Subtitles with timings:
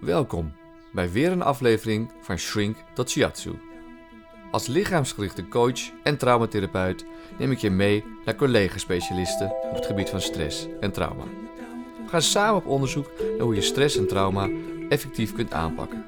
[0.00, 0.52] Welkom
[0.92, 3.50] bij weer een aflevering van Shrink tot Shiatsu.
[4.50, 7.04] Als lichaamsgerichte coach en traumatherapeut
[7.38, 11.24] neem ik je mee naar collega-specialisten op het gebied van stress en trauma.
[12.04, 14.48] We gaan samen op onderzoek naar hoe je stress en trauma
[14.88, 16.04] effectief kunt aanpakken.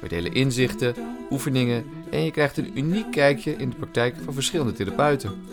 [0.00, 0.94] We delen inzichten,
[1.30, 5.44] oefeningen en je krijgt een uniek kijkje in de praktijk van verschillende therapeuten.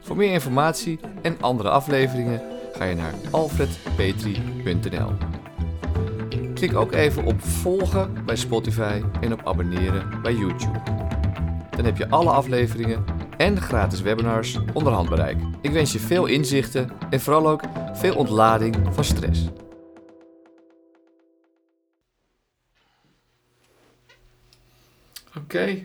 [0.00, 2.42] Voor meer informatie en andere afleveringen
[2.72, 5.29] ga je naar alfredpetri.nl.
[6.60, 10.82] Klik ook even op volgen bij Spotify en op abonneren bij YouTube.
[11.70, 13.04] Dan heb je alle afleveringen
[13.36, 15.36] en gratis webinars onder handbereik.
[15.60, 19.48] Ik wens je veel inzichten en vooral ook veel ontlading van stress.
[25.36, 25.82] Oké,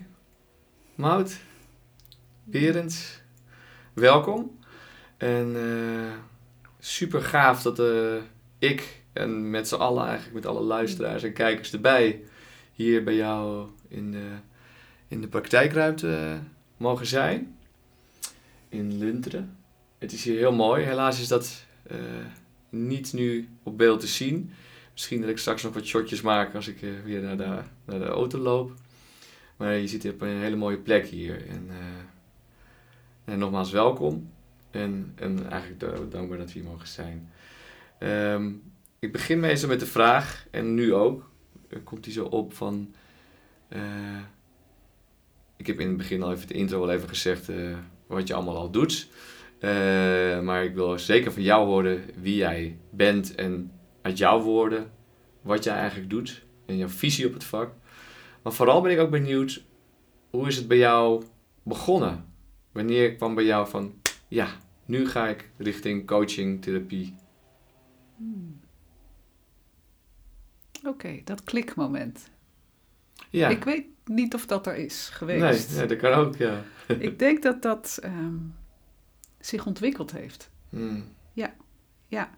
[0.95, 1.39] Mout,
[2.43, 3.21] Berends,
[3.93, 4.59] welkom.
[5.17, 6.17] En eh,
[6.79, 8.15] super gaaf dat uh,
[8.59, 12.21] ik en met z'n allen eigenlijk, met alle luisteraars en kijkers erbij,
[12.73, 14.29] hier bij jou in de,
[15.07, 16.39] in de praktijkruimte
[16.77, 17.57] mogen zijn.
[18.69, 19.57] In Lunteren.
[19.97, 20.83] Het is hier heel mooi.
[20.83, 21.97] Helaas is dat uh,
[22.69, 24.51] niet nu op beeld te zien.
[24.91, 27.99] Misschien dat ik straks nog wat shotjes maak als ik uh, weer naar de, naar
[27.99, 28.73] de auto loop.
[29.57, 31.47] Maar je zit op een hele mooie plek hier.
[31.49, 31.69] En,
[33.25, 34.29] en nogmaals welkom.
[34.71, 37.29] En, en eigenlijk dankbaar dat we hier mogen zijn.
[37.99, 38.61] Um,
[39.05, 41.29] ik begin meestal met de vraag, en nu ook,
[41.83, 42.93] komt die zo op van...
[43.69, 43.79] Uh,
[45.57, 48.33] ik heb in het begin al even het intro al even gezegd uh, wat je
[48.33, 49.09] allemaal al doet.
[49.59, 54.91] Uh, maar ik wil zeker van jou horen wie jij bent en uit jouw woorden
[55.41, 57.73] wat jij eigenlijk doet en jouw visie op het vak.
[58.43, 59.63] Maar vooral ben ik ook benieuwd,
[60.29, 61.23] hoe is het bij jou
[61.63, 62.25] begonnen?
[62.71, 63.93] Wanneer kwam bij jou van,
[64.27, 64.47] ja,
[64.85, 67.15] nu ga ik richting coaching, therapie?
[68.17, 68.63] Hmm.
[70.85, 72.29] Oké, okay, dat klikmoment.
[73.29, 73.49] Ja.
[73.49, 75.69] Ik weet niet of dat er is geweest.
[75.69, 76.63] Nee, nee dat kan ook, ja.
[76.99, 78.55] ik denk dat dat um,
[79.39, 80.49] zich ontwikkeld heeft.
[80.69, 81.03] Hmm.
[81.33, 81.53] Ja,
[82.07, 82.29] ja.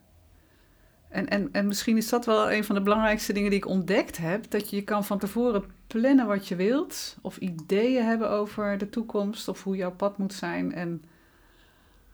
[1.10, 4.18] En, en, en misschien is dat wel een van de belangrijkste dingen die ik ontdekt
[4.18, 4.52] heb.
[4.52, 7.18] Dat je, je kan van tevoren plannen wat je wilt.
[7.22, 9.48] Of ideeën hebben over de toekomst.
[9.48, 10.74] Of hoe jouw pad moet zijn.
[10.74, 11.04] En,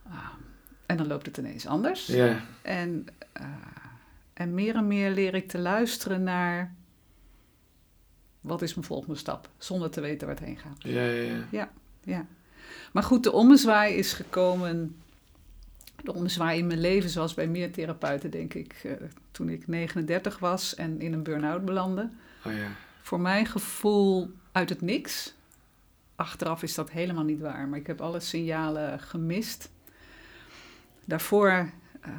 [0.07, 0.13] uh,
[0.85, 2.07] en dan loopt het ineens anders.
[2.07, 2.39] Ja.
[2.61, 3.05] En,
[3.41, 3.47] uh,
[4.33, 6.75] en meer en meer leer ik te luisteren naar...
[8.41, 9.49] Wat is mijn volgende stap?
[9.57, 10.83] Zonder te weten waar het heen gaat.
[10.83, 11.45] Ja, ja, ja.
[11.49, 11.71] Ja,
[12.03, 12.25] ja.
[12.91, 14.95] Maar goed, de ommezwaai is gekomen
[16.03, 18.91] de ommezwaai in mijn leven, zoals bij meer therapeuten, denk ik, uh,
[19.31, 22.09] toen ik 39 was en in een burn-out belandde.
[22.45, 22.67] Oh ja.
[23.01, 25.33] Voor mijn gevoel uit het niks.
[26.15, 29.71] Achteraf is dat helemaal niet waar, maar ik heb alle signalen gemist.
[31.05, 31.71] Daarvoor,
[32.07, 32.13] uh,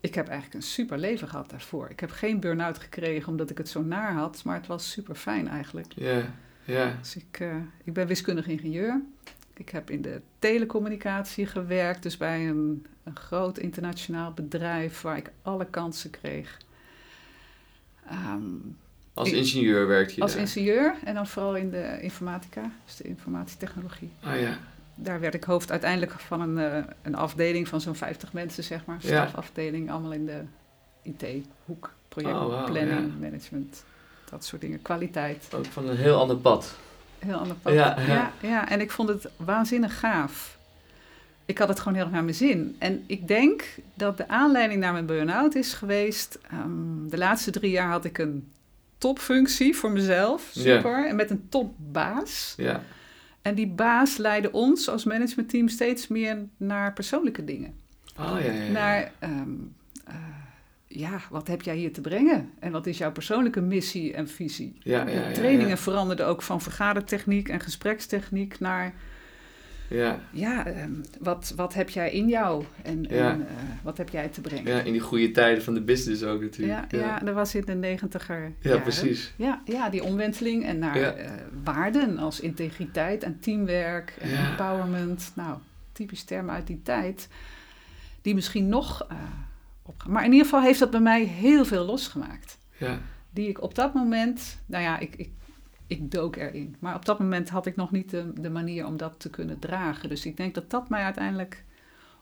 [0.00, 1.90] ik heb eigenlijk een super leven gehad daarvoor.
[1.90, 5.14] Ik heb geen burn-out gekregen omdat ik het zo naar had, maar het was super
[5.14, 5.92] fijn eigenlijk.
[5.94, 6.22] Ja,
[6.64, 6.96] ja.
[6.98, 9.00] Dus ik, uh, ik ben wiskundig ingenieur.
[9.54, 15.30] Ik heb in de telecommunicatie gewerkt, dus bij een, een groot internationaal bedrijf waar ik
[15.42, 16.58] alle kansen kreeg.
[18.12, 18.76] Um,
[19.14, 20.40] als ingenieur werkte je Als daar?
[20.40, 24.10] ingenieur en dan vooral in de informatica, dus de informatietechnologie.
[24.22, 24.58] Ah ja.
[25.02, 28.84] Daar werd ik hoofd uiteindelijk van een, uh, een afdeling van zo'n 50 mensen, zeg
[28.84, 28.96] maar.
[29.00, 29.06] Ja.
[29.06, 30.42] Stafafdeling, allemaal in de
[31.02, 31.92] IT-hoek.
[32.08, 33.18] Projectplanning, Oh, wow, ja.
[33.20, 33.84] management,
[34.30, 34.82] dat soort dingen.
[34.82, 35.48] Kwaliteit.
[35.54, 36.76] Ook van een heel ander pad.
[37.18, 37.72] Heel ander pad.
[37.72, 38.68] Ja, ja.
[38.68, 40.58] En ik vond het waanzinnig gaaf.
[41.44, 42.76] Ik had het gewoon heel erg naar mijn zin.
[42.78, 46.38] En ik denk dat de aanleiding naar mijn burn-out is geweest...
[46.52, 48.52] Um, de laatste drie jaar had ik een
[48.98, 50.50] topfunctie voor mezelf.
[50.52, 51.08] Super.
[51.08, 52.54] En met een topbaas.
[52.56, 52.82] Ja.
[53.42, 57.74] En die baas leidde ons als managementteam steeds meer naar persoonlijke dingen.
[58.18, 58.62] Oh ja, ja.
[58.62, 58.70] ja.
[58.70, 59.12] Naar...
[59.20, 59.74] Um,
[60.08, 60.14] uh,
[60.86, 62.50] ja, wat heb jij hier te brengen?
[62.58, 64.76] En wat is jouw persoonlijke missie en visie?
[64.78, 68.94] Ja, ja, de trainingen veranderden ook van vergadertechniek en gesprekstechniek naar...
[69.90, 73.30] Ja, Ja, um, wat, wat heb jij in jou en, Ja.
[73.32, 73.46] en uh,
[73.82, 74.72] wat heb jij te brengen?
[74.72, 76.90] ja, in die goede tijden van de business ook ja, natuurlijk.
[76.90, 79.32] ja, dat was in de negentiger Ja, precies.
[79.36, 81.18] Ja, ja, die omwenteling en naar Ja.
[81.18, 81.30] uh,
[81.64, 84.50] waarden als integriteit en teamwerk en Ja.
[84.50, 85.32] empowerment.
[85.34, 85.58] Nou,
[85.92, 87.28] typisch termen uit die tijd.
[88.22, 89.18] Die misschien nog uh,
[89.82, 90.12] opgaan.
[90.12, 92.58] Maar in ieder geval heeft dat bij mij heel veel losgemaakt.
[92.76, 92.98] Ja,
[93.30, 95.30] Die ik op dat moment, nou ja, ik, ik,
[95.90, 96.76] ik dook erin.
[96.78, 99.58] Maar op dat moment had ik nog niet de, de manier om dat te kunnen
[99.58, 100.08] dragen.
[100.08, 101.64] Dus ik denk dat dat mij uiteindelijk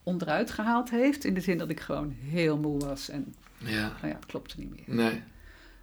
[0.03, 1.25] onderuit gehaald heeft.
[1.25, 3.81] In de zin dat ik gewoon heel moe was en ja.
[3.81, 4.97] nou ja, het klopte niet meer.
[4.97, 5.23] Nee.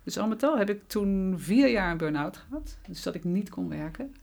[0.03, 2.77] Dus al met al heb ik toen vier jaar een burn-out gehad.
[2.87, 4.15] Dus dat ik niet kon werken.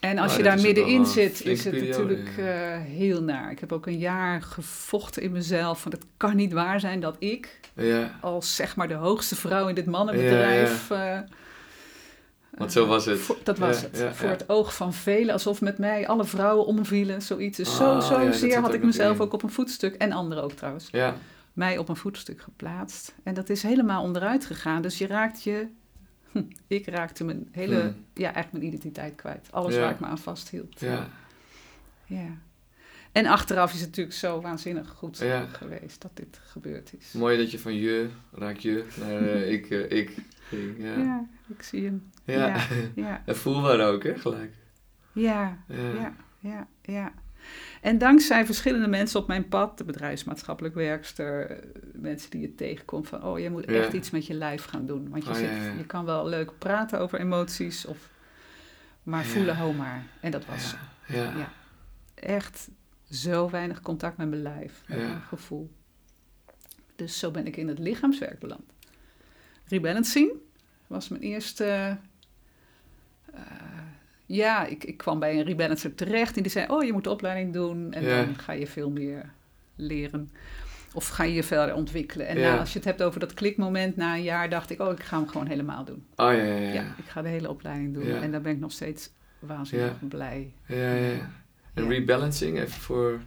[0.00, 2.72] En als Oh, je daar middenin zit, is het periode, natuurlijk ja.
[2.74, 3.50] eh, heel naar.
[3.50, 5.80] Ik heb ook een jaar gevochten in mezelf.
[5.80, 9.68] Van het kan niet waar zijn dat ik, Ja, als zeg maar de hoogste vrouw
[9.68, 10.90] in dit mannenbedrijf.
[10.90, 11.18] eh,
[12.58, 13.18] want zo was het.
[13.18, 13.98] voor- dat was Ja, het.
[13.98, 17.56] ja, Voor het oog van velen, alsof met mij alle vrouwen omvielen, zoiets.
[17.56, 19.22] Dus zo, Ah, zo zeer had ik mezelf in.
[19.22, 21.16] ook op een voetstuk, en anderen ook trouwens, Ja,
[21.52, 23.14] mij op een voetstuk geplaatst.
[23.22, 24.82] En dat is helemaal onderuit gegaan.
[24.82, 25.66] Dus je raakt je,
[26.66, 28.04] ik raakte mijn hele, Hmm.
[28.14, 29.48] ja, eigenlijk mijn identiteit kwijt.
[29.50, 30.80] Alles waar ik me aan vasthield.
[30.80, 31.08] ja,
[32.06, 32.26] Ja.
[33.12, 35.46] En achteraf is het natuurlijk zo waanzinnig goed Ja.
[35.52, 37.12] geweest dat dit gebeurd is.
[37.12, 40.16] mooi dat je van je raak je naar eh, ik, eh, ik
[40.48, 40.74] ging.
[40.78, 40.84] Ja.
[40.92, 40.96] Ja.
[41.04, 41.24] Ja.
[41.48, 42.10] ik zie hem.
[42.32, 42.46] Ja.
[42.46, 44.52] Ja, ja, En voelbaar ook, hè, gelijk.
[45.12, 46.14] ja, Ja.
[46.40, 47.12] ja, ja.
[47.80, 53.08] En dankzij verschillende mensen op mijn pad, de bedrijfsmaatschappelijk werkster, eh, mensen die je tegenkomt
[53.08, 55.08] van, oh, je moet echt iets met je lijf gaan doen.
[55.10, 58.10] Want je, Oh, zit, je kan wel leuk praten over emoties, of,
[59.02, 60.02] maar voelen hou maar.
[60.20, 60.74] En dat was
[61.06, 61.16] Ja.
[61.36, 61.52] Ja.
[62.14, 62.68] Echt
[63.10, 65.06] zo weinig contact met mijn lijf, met Ja.
[65.06, 65.70] mijn gevoel.
[66.96, 68.72] Dus zo ben ik in het lichaamswerk beland.
[69.68, 70.30] Rebalancing
[70.86, 71.96] was mijn eerste.
[74.26, 77.10] Ja, ik, ik kwam bij een rebalancer terecht en die zei: Oh, je moet de
[77.10, 78.24] opleiding doen en Ja.
[78.24, 79.30] dan ga je veel meer
[79.76, 80.30] leren.
[80.94, 82.26] Of ga je je verder ontwikkelen.
[82.26, 82.52] En Ja.
[82.54, 85.02] na, als je het hebt over dat klikmoment, na een jaar dacht ik: Oh, ik
[85.02, 86.06] ga hem gewoon helemaal doen.
[86.16, 86.72] Oh, ja, ja, ja.
[86.72, 88.08] Ja, ik ga de hele opleiding doen.
[88.22, 91.30] En daar ben ik nog steeds waanzinnig blij ja, ja.
[91.74, 93.20] En rebalancing, even voor...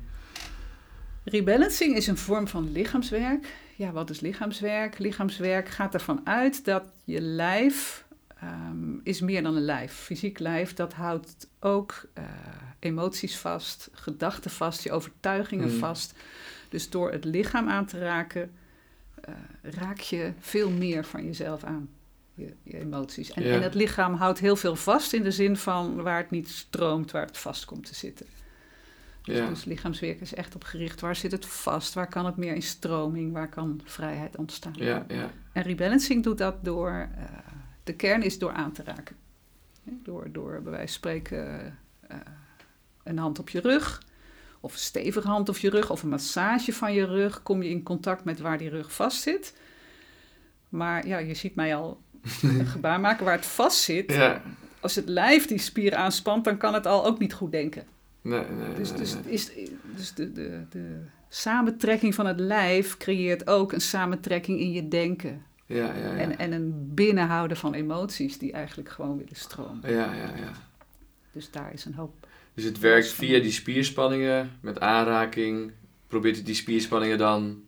[1.24, 3.54] Rebalancing is een vorm van lichaamswerk.
[3.76, 4.98] Ja, wat is lichaamswerk?
[5.00, 8.06] Lichaamswerk gaat ervan uit dat je lijf
[8.42, 9.94] ehm, is meer dan een lijf.
[9.94, 12.24] Fysiek lijf, dat houdt ook eh,
[12.80, 15.78] emoties vast, gedachten vast, je overtuigingen Hmm.
[15.80, 16.14] vast.
[16.70, 18.52] Dus door het lichaam aan te raken,
[19.22, 21.90] eh, raak je veel meer van jezelf aan.
[22.34, 23.32] Je, je emoties.
[23.32, 23.54] En, Ja.
[23.56, 27.12] en het lichaam houdt heel veel vast in de zin van waar het niet stroomt,
[27.12, 28.26] waar het vast komt te zitten.
[29.24, 29.48] Ja.
[29.50, 31.02] Dus lichaamswerk is echt op gericht.
[31.02, 31.94] Waar zit het vast?
[31.94, 33.34] Waar kan het meer in stroming?
[33.34, 34.74] Waar kan vrijheid ontstaan?
[34.76, 35.32] Ja, ja.
[35.54, 36.90] En rebalancing doet dat door...
[37.16, 37.24] eh,
[37.84, 39.16] de kern is door aan te raken.
[39.84, 42.18] Door, door bij wijze van spreken eh,
[43.04, 44.02] een hand op je rug...
[44.60, 45.90] of een stevige hand op je rug...
[45.90, 47.44] of een massage van je rug...
[47.44, 49.54] kom je in contact met waar die rug vast zit.
[50.70, 52.02] Maar ja, je ziet mij al
[52.42, 54.14] een gebaar maken waar het vast zit.
[54.14, 54.42] Ja.
[54.80, 56.44] Als het lijf die spier aanspant...
[56.44, 57.86] dan kan het al ook niet goed denken.
[58.22, 59.24] Nee, nee, Dus, dus, nee.
[59.34, 59.52] is,
[59.96, 65.46] dus de, de, de samentrekking van het lijf creëert ook een samentrekking in je denken.
[65.72, 66.18] Ja, ja, ja.
[66.18, 69.92] En, en een binnenhouden van emoties die eigenlijk gewoon willen stromen.
[69.92, 70.52] Ja, ja, ja.
[71.32, 72.28] Dus daar is een hoop.
[72.54, 75.72] Dus het werkt via die spierspanningen, met aanraking.
[76.08, 77.64] Probeert het die spierspanningen dan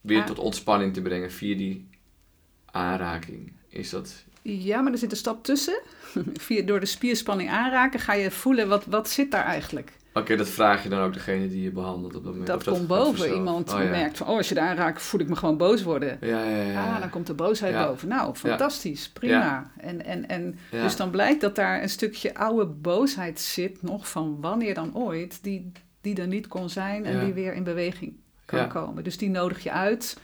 [0.00, 1.88] weer tot ontspanning te brengen via die
[2.64, 3.52] aanraking.
[3.68, 4.24] Is dat...
[4.42, 5.80] Ja, maar er zit een stap tussen.
[6.40, 9.92] Via, door de spierspanning aanraken ga je voelen wat, wat zit daar eigenlijk.
[10.14, 12.46] Oké, dat vraag je dan ook degene die je behandelt op dat moment.
[12.46, 13.34] Dat, komt boven.
[13.34, 13.88] Iemand Oh, ja.
[13.88, 16.18] merkt van, oh, als je daar aanraakt, voel ik me gewoon boos worden.
[16.20, 16.94] Ja, ja, ja.
[16.94, 18.08] Ah, dan komt de boosheid boven.
[18.08, 19.70] Nou, fantastisch, prima.
[19.76, 20.58] En, en, en.
[20.70, 25.42] Dus dan blijkt dat daar een stukje oude boosheid zit, nog van wanneer dan ooit,
[25.42, 29.04] die, die er niet kon zijn en die weer in beweging kan komen.
[29.04, 30.18] Dus die nodig je uit,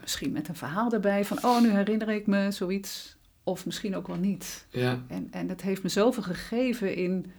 [0.00, 3.14] misschien met een verhaal erbij van, oh, nu herinner ik me zoiets.
[3.44, 4.66] Of misschien ook wel niet.
[4.70, 7.32] ja, En, en dat heeft me zoveel gegeven in,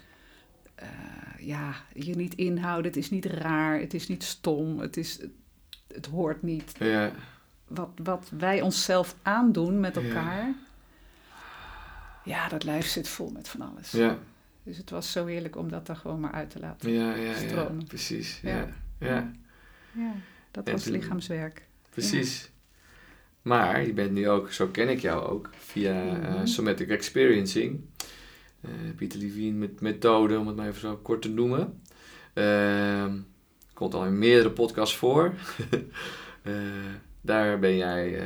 [0.78, 0.88] eh,
[1.48, 2.86] ja, je niet inhouden.
[2.92, 5.32] Het is niet raar, het is niet stom, het, is, het,
[5.88, 6.72] het hoort niet.
[6.80, 7.12] ja.
[7.68, 10.02] Wat, wat wij onszelf aandoen met Ja.
[10.02, 10.54] elkaar.
[12.24, 13.92] Ja, dat lijf zit vol met van alles.
[13.92, 14.18] Ja,
[14.64, 16.92] Dus het was zo heerlijk om dat er gewoon maar uit te laten.
[16.92, 17.86] ja, ja, ja, Stromen.
[17.88, 18.40] precies.
[18.44, 18.50] Ja.
[18.58, 18.68] Ja,
[19.00, 19.32] ja,
[19.94, 20.12] Ja,
[20.52, 21.68] dat En was toen- lichaamswerk.
[21.90, 22.50] precies.
[23.42, 26.46] Maar je bent nu ook, zo ken ik jou ook, via Mhm.
[26.46, 27.80] somatic experiencing.
[28.62, 31.82] Eh, Pieter Levine met methode, om het maar even zo kort te noemen.
[32.34, 33.18] Ehm,
[33.74, 35.34] komt al in meerdere podcasts voor.
[36.44, 36.54] Eh,
[37.22, 38.26] daar ben jij eh,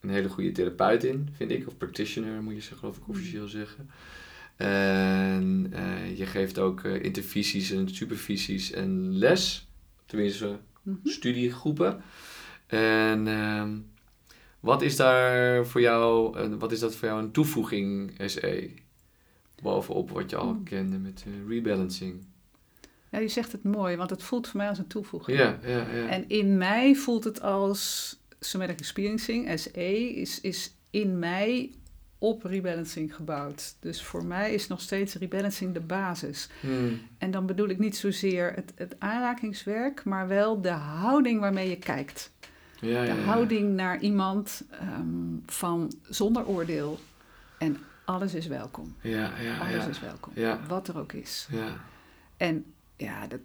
[0.00, 1.66] een hele goede therapeut in, vind ik.
[1.66, 3.90] Of practitioner moet je ze geloof ik officieel zeggen.
[4.56, 5.72] En
[6.16, 9.68] je geeft ook eh, intervisies en supervisies en les.
[10.06, 10.96] Tenminste, Mhm.
[11.08, 12.02] studiegroepen.
[12.66, 13.76] En ehm,
[14.60, 18.70] wat is daar voor jou, wat is dat voor jou een toevoeging SE?
[19.62, 20.62] Bovenop wat je al Hmm.
[20.64, 22.24] kende met eh, rebalancing.
[23.10, 25.38] Ja, je zegt het mooi, want het voelt voor mij als een toevoeging.
[25.38, 26.06] Ja, ja, ja.
[26.08, 31.70] En in mij voelt het als somatic experiencing, SE, is, is in mij
[32.18, 33.74] op rebalancing gebouwd.
[33.80, 36.48] Dus voor mij is nog steeds rebalancing de basis.
[36.60, 41.68] Hmm, En dan bedoel ik niet zozeer het, het aanrakingswerk, maar wel de houding waarmee
[41.68, 42.30] je kijkt.
[42.80, 43.24] ja, ja, De ja.
[43.26, 45.06] houding naar iemand ehm,
[45.46, 46.98] van zonder oordeel.
[47.58, 47.76] En
[48.10, 48.94] alles is welkom.
[49.00, 50.32] Ja, ja, Alles is welkom.
[50.68, 51.48] Wat er ook is.
[51.50, 51.68] Ja,
[52.36, 52.64] En
[52.96, 53.40] ja, dat,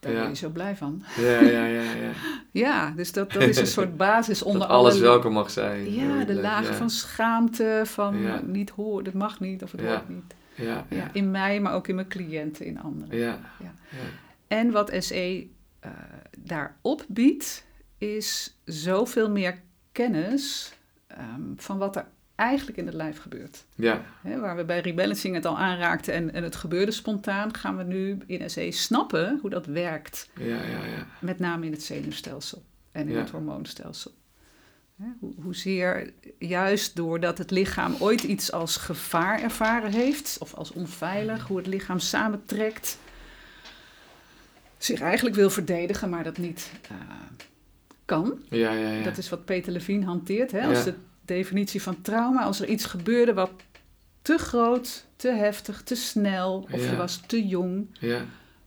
[0.00, 1.02] daar word je zo blij van.
[1.16, 1.82] ja, ja, ja.
[1.92, 2.10] ja.
[2.50, 5.02] Ja, dus dat, dat is een soort basis onder Dat alles alle...
[5.02, 5.92] welkom mag zijn.
[5.92, 8.16] Ja, de lagen van schaamte, van
[8.52, 10.34] niet horen, dit mag niet of het hoort niet.
[10.54, 13.18] Ja, Ja, in mij, maar ook in mijn cliënten, in anderen.
[13.18, 13.72] Ja, Ja.
[14.48, 15.46] En wat SE
[15.80, 15.90] eh,
[16.38, 17.64] daarop biedt,
[17.98, 19.60] is zoveel meer
[19.92, 20.72] kennis
[21.06, 22.06] ehm, van wat er
[22.40, 23.64] eigenlijk in het lijf gebeurt.
[23.74, 27.82] Ja, waar we bij rebalancing het al aanraakten en, en het gebeurde spontaan, gaan we
[27.82, 30.30] nu in SE snappen hoe dat werkt.
[30.36, 31.06] ja, ja, ja.
[31.20, 33.18] Met name in het zenuwstelsel en in Ja.
[33.20, 34.12] het hormoonstelsel.
[35.18, 41.46] Hoe- Hoezeer juist doordat het lichaam ooit iets als gevaar ervaren heeft, of als onveilig,
[41.46, 42.98] hoe het lichaam samentrekt,
[44.78, 46.96] zich eigenlijk wil verdedigen, maar dat niet eh,
[48.04, 48.38] kan.
[48.48, 49.02] Ja, ja, ja.
[49.04, 50.94] Dat is wat Peter Levine hanteert hè, als de
[51.34, 52.42] definitie van trauma.
[52.42, 53.50] Als er iets gebeurde wat
[54.22, 56.90] te groot, te heftig, te snel, of Ja.
[56.90, 58.24] je was te jong Ja,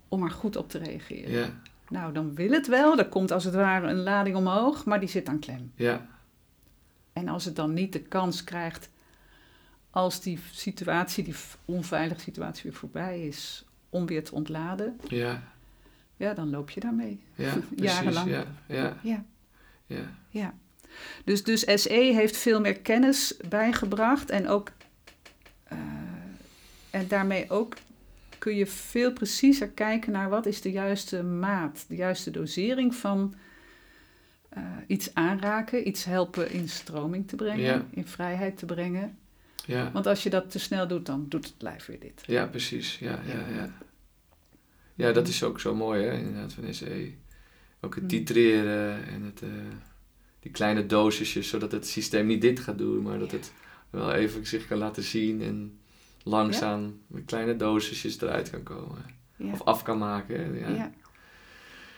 [0.07, 1.31] om er goed op te reageren.
[1.31, 1.49] ja,
[1.89, 2.97] Nou, dan wil het wel.
[2.97, 5.71] Er komt als het ware een lading omhoog, maar die zit dan klem.
[5.75, 6.07] ja,
[7.13, 8.89] En als het dan niet de kans krijgt,
[9.89, 15.43] als die situatie, die onveilige situatie weer voorbij is, om weer te ontladen, ja,
[16.17, 17.23] ja, dan loop je daarmee.
[17.35, 17.93] ja, precies.
[17.93, 18.29] Jarenlang.
[18.29, 20.53] Ja, ja, Ja, ja.
[21.25, 24.71] Dus, dus SE heeft veel meer kennis bijgebracht en ook,
[25.63, 25.77] eh,
[26.89, 27.75] en daarmee ook
[28.37, 33.33] kun je veel preciezer kijken naar wat is de juiste maat, de juiste dosering van
[34.49, 37.85] eh, iets aanraken, iets helpen in stroming te brengen, Ja.
[37.91, 39.17] in vrijheid te brengen.
[39.65, 42.23] Ja, Want als je dat te snel doet, dan doet het lijf weer dit.
[42.25, 42.97] ja, precies.
[42.99, 43.71] Ja, ja, ja.
[44.95, 47.13] Ja, dat is ook zo mooi, hè, inderdaad, van SE.
[47.81, 48.09] Ook het Mm.
[48.09, 49.49] titreren en het, eh,
[50.43, 53.51] die kleine dosisjes, zodat het systeem niet dit gaat doen, maar dat het
[53.89, 55.79] wel even zich kan laten zien en
[56.23, 59.05] langzaam met kleine dosisjes eruit kan komen.
[59.35, 59.51] Ja.
[59.51, 60.59] Of af kan maken.
[60.59, 60.67] Ja.
[60.67, 60.91] Ja.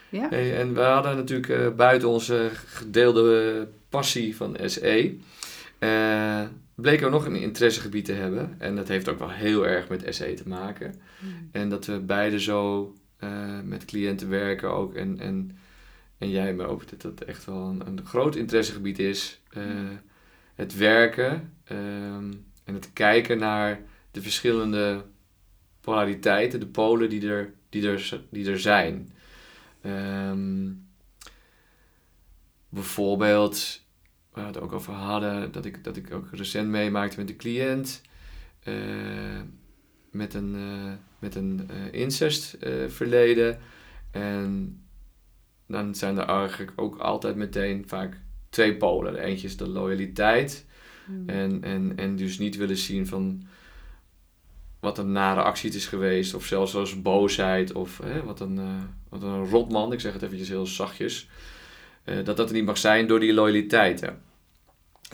[0.10, 0.30] ja.
[0.30, 5.18] Hey, en we hadden natuurlijk eh, buiten onze gedeelde passie van SE,
[5.80, 6.44] eh
[6.76, 8.56] bleken we nog een interessegebied te hebben.
[8.58, 10.96] En dat heeft ook wel heel erg met SE te maken.
[11.20, 11.50] Mm.
[11.52, 14.94] En dat we beide zo eh, met cliënten werken ook.
[14.94, 15.58] En, en,
[16.26, 19.42] en jij me ook, dat dat echt wel een, een groot interessegebied is.
[19.50, 19.64] Eh,
[20.56, 25.06] het werken ehm, en het kijken naar de verschillende
[25.82, 29.14] polariteiten, de polen die er, die er, die er zijn.
[29.82, 30.72] Ehm,
[32.70, 33.82] bijvoorbeeld,
[34.32, 37.38] waar we het ook over hadden, dat ik, dat ik ook recent meemaakte met een
[37.38, 38.02] cliënt.
[38.64, 39.42] eh,
[40.12, 43.60] met een, eh, met een incestverleden.
[44.12, 44.80] en
[45.68, 48.18] dan zijn er eigenlijk ook altijd meteen vaak
[48.50, 49.16] twee polen.
[49.16, 50.66] Eentje is de loyaliteit.
[51.06, 51.30] Mm.
[51.30, 53.44] En, en, en dus niet willen zien van
[54.80, 56.34] wat een nare actie het is geweest.
[56.34, 57.74] Of zelfs als boosheid.
[57.74, 59.94] Of hè, wat, een, eh, wat een rotman.
[59.94, 61.30] Ik zeg het eventjes heel zachtjes.
[62.04, 64.22] eh, dat dat er niet mag zijn door die loyaliteiten.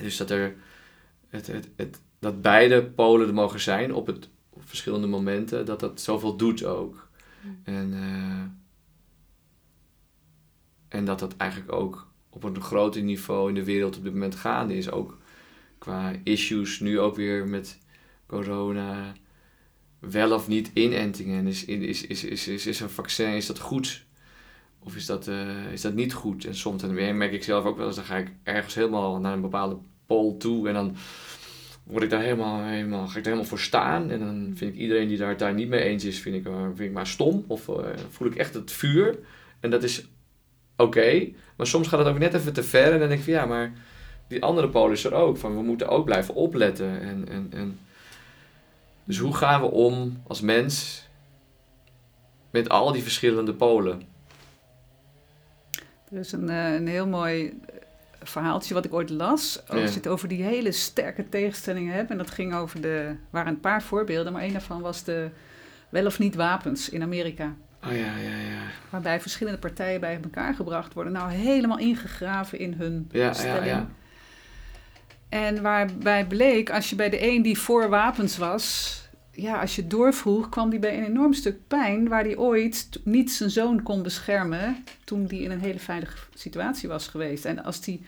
[0.01, 0.55] Dus dat er
[1.29, 5.65] het, het, het, dat beide polen er mogen zijn op, het, op verschillende momenten.
[5.65, 7.07] Dat dat zoveel doet ook.
[7.41, 7.61] Mm.
[7.63, 8.60] En, eh,
[10.91, 14.35] en dat dat eigenlijk ook op een groter niveau in de wereld op dit moment
[14.35, 14.91] gaande is.
[14.91, 15.17] Ook
[15.77, 17.77] qua issues nu ook weer met
[18.25, 19.13] corona.
[19.99, 21.47] Wel of niet inentingen.
[21.47, 24.05] Is, is, is, is, is, is een vaccin, is dat goed?
[24.79, 26.45] Of is dat, eh, is dat niet goed?
[26.45, 29.33] En soms dan merk ik zelf ook wel eens, dan ga ik ergens helemaal naar
[29.33, 30.67] een bepaalde pol toe.
[30.67, 30.95] En dan
[31.83, 34.09] word ik daar helemaal, helemaal, ga ik daar helemaal voor staan.
[34.09, 36.65] En dan vind ik iedereen die daar, daar niet mee eens is, vind ik, eh,
[36.65, 37.43] vind ik maar stom.
[37.47, 39.19] Of eh, voel ik echt het vuur.
[39.59, 40.09] En dat is
[40.81, 41.27] oké.
[41.55, 42.91] Maar soms gaat het ook net even te ver.
[42.91, 43.73] En dan denk ik van ja, maar
[44.27, 45.37] die andere polen is er ook.
[45.37, 47.01] Van we moeten ook blijven opletten.
[47.01, 47.79] En, en, en.
[49.03, 51.03] Dus hoe gaan we om als mens
[52.51, 54.01] met al die verschillende polen?
[56.11, 57.75] Er is een, eh, een heel mooi eh,
[58.21, 59.61] verhaaltje wat ik ooit las.
[59.67, 62.09] Als je het over die hele sterke tegenstellingen hebt.
[62.09, 63.15] En dat ging over de.
[63.29, 65.29] waren een paar voorbeelden, maar een daarvan was de
[65.89, 67.55] wel of niet wapens in Amerika.
[67.85, 68.61] Oh ja, ja, ja.
[68.89, 71.13] Waarbij verschillende partijen bij elkaar gebracht worden.
[71.13, 73.65] Nou, helemaal ingegraven in hun Ja, ja, stelling.
[73.65, 73.87] ja.
[75.29, 78.95] En waarbij bleek, als je bij de een die voor wapens was,
[79.31, 83.31] ja, als je doorvroeg, kwam die bij een enorm stuk pijn, waar hij ooit niet
[83.31, 87.45] zijn zoon kon beschermen toen die in een hele veilige situatie was geweest.
[87.45, 88.05] En als die,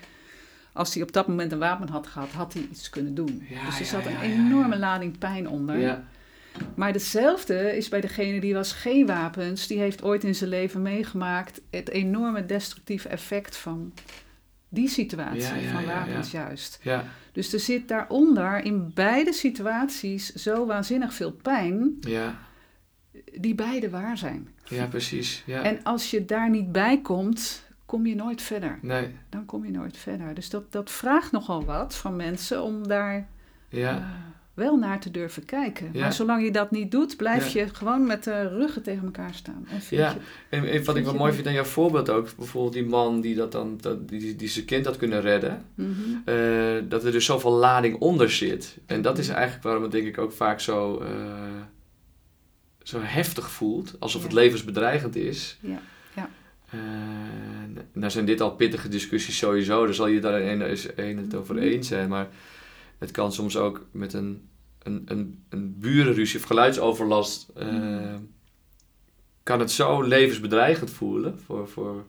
[0.73, 3.45] als die op dat moment een wapen had gehad, had hij iets kunnen doen.
[3.49, 4.45] Ja, dus er ja, zat ja, een ja, ja.
[4.45, 5.77] enorme lading pijn onder.
[5.77, 6.03] Ja,
[6.75, 10.81] Maar hetzelfde is bij degene die was geen wapens, die heeft ooit in zijn leven
[10.81, 13.93] meegemaakt het enorme destructieve effect van
[14.69, 16.79] die situatie Ja, ja, van ja, wapens juist.
[16.81, 22.39] Ja, Dus er zit daaronder in beide situaties zo waanzinnig veel pijn, ja,
[23.39, 24.47] die beide waar zijn.
[24.65, 25.43] ja, precies.
[25.45, 25.63] Ja.
[25.63, 28.79] En als je daar niet bij komt, kom je nooit verder.
[28.81, 30.33] Nee, Dan kom je nooit verder.
[30.33, 33.27] Dus dat, dat vraagt nogal wat van mensen om daar
[33.69, 34.03] ja, eh,
[34.53, 35.89] wel naar te durven kijken.
[35.93, 36.01] Ja.
[36.01, 37.59] Maar zolang je dat niet doet, blijf Ja.
[37.61, 39.67] je gewoon met de ruggen tegen elkaar staan.
[39.69, 40.09] En Ja.
[40.09, 40.15] je,
[40.49, 43.35] En, en wat ik wel mooi vind aan jouw voorbeeld ook, bijvoorbeeld die man die,
[43.35, 45.89] dat dan, dat, die, die zijn kind had kunnen redden, Mhm.
[46.25, 46.35] eh,
[46.89, 48.77] dat er dus zoveel lading onder zit.
[48.85, 51.07] En dat is eigenlijk waarom het denk ik ook vaak zo, eh,
[52.83, 54.27] zo heftig voelt, alsof Ja.
[54.27, 55.57] het levensbedreigend is.
[55.61, 55.81] Ja,
[56.15, 56.29] ja.
[56.69, 56.79] Eh,
[57.93, 61.35] nou zijn dit al pittige discussies sowieso, daar zal je daar een, een, een het
[61.35, 61.63] over Mhm.
[61.63, 62.27] eens zijn, maar
[63.03, 64.49] het kan soms ook met een,
[64.83, 68.19] een, een, een burenruzie of geluidsoverlast, eh, Mhm.
[69.43, 72.05] kan het zo levensbedreigend voelen voor, voor,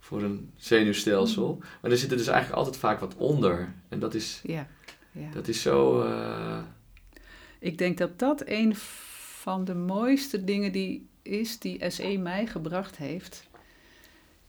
[0.00, 1.54] voor een zenuwstelsel.
[1.54, 1.66] Mhm.
[1.82, 3.74] Maar er zit er dus eigenlijk altijd vaak wat onder.
[3.88, 4.68] En dat is, ja,
[5.12, 5.30] ja.
[5.32, 6.02] dat is zo...
[6.02, 6.58] eh,
[7.58, 12.96] Ik denk dat dat een van de mooiste dingen die is die SE mij gebracht
[12.96, 13.48] heeft.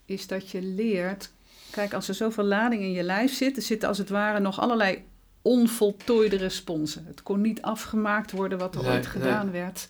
[0.06, 1.32] Is dat je leert.
[1.72, 4.60] Kijk, als er zoveel lading in je lijf zit, er zitten als het ware nog
[4.60, 5.04] allerlei
[5.46, 7.04] onvoltooide responsen.
[7.08, 9.90] Het kon niet afgemaakt worden wat er Nee, ooit gedaan werd.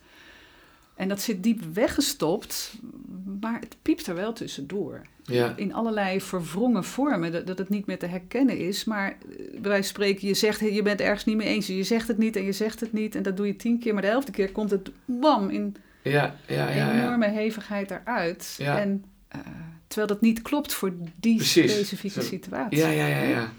[0.96, 2.74] En dat zit diep weggestopt,
[3.42, 5.02] maar het piept er wel tussendoor.
[5.24, 8.84] ja, In allerlei verwrongen vormen, dat, dat het niet meer te herkennen is.
[8.84, 11.68] Maar eh, bij wijze van spreken, je zegt, je bent ergens niet mee eens.
[11.68, 13.16] Je zegt het niet en je zegt het niet.
[13.16, 16.36] En dat doe je tien keer, maar de elfde keer komt het bam in ja,
[16.48, 17.04] ja, ja, ja.
[17.04, 18.58] enorme hevigheid eruit.
[18.60, 19.40] En eh,
[19.88, 21.72] terwijl dat niet klopt voor die Precies.
[21.74, 22.78] specifieke situatie.
[22.78, 23.52] Ja, ja, ja, ja.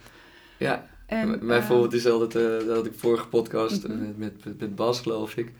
[0.56, 0.86] ja.
[1.06, 4.12] En, Mijn eh, voorbeeld is altijd, eh, dat ik vorige podcast eh, Mhm.
[4.16, 5.52] met, met, Bas, geloof ik.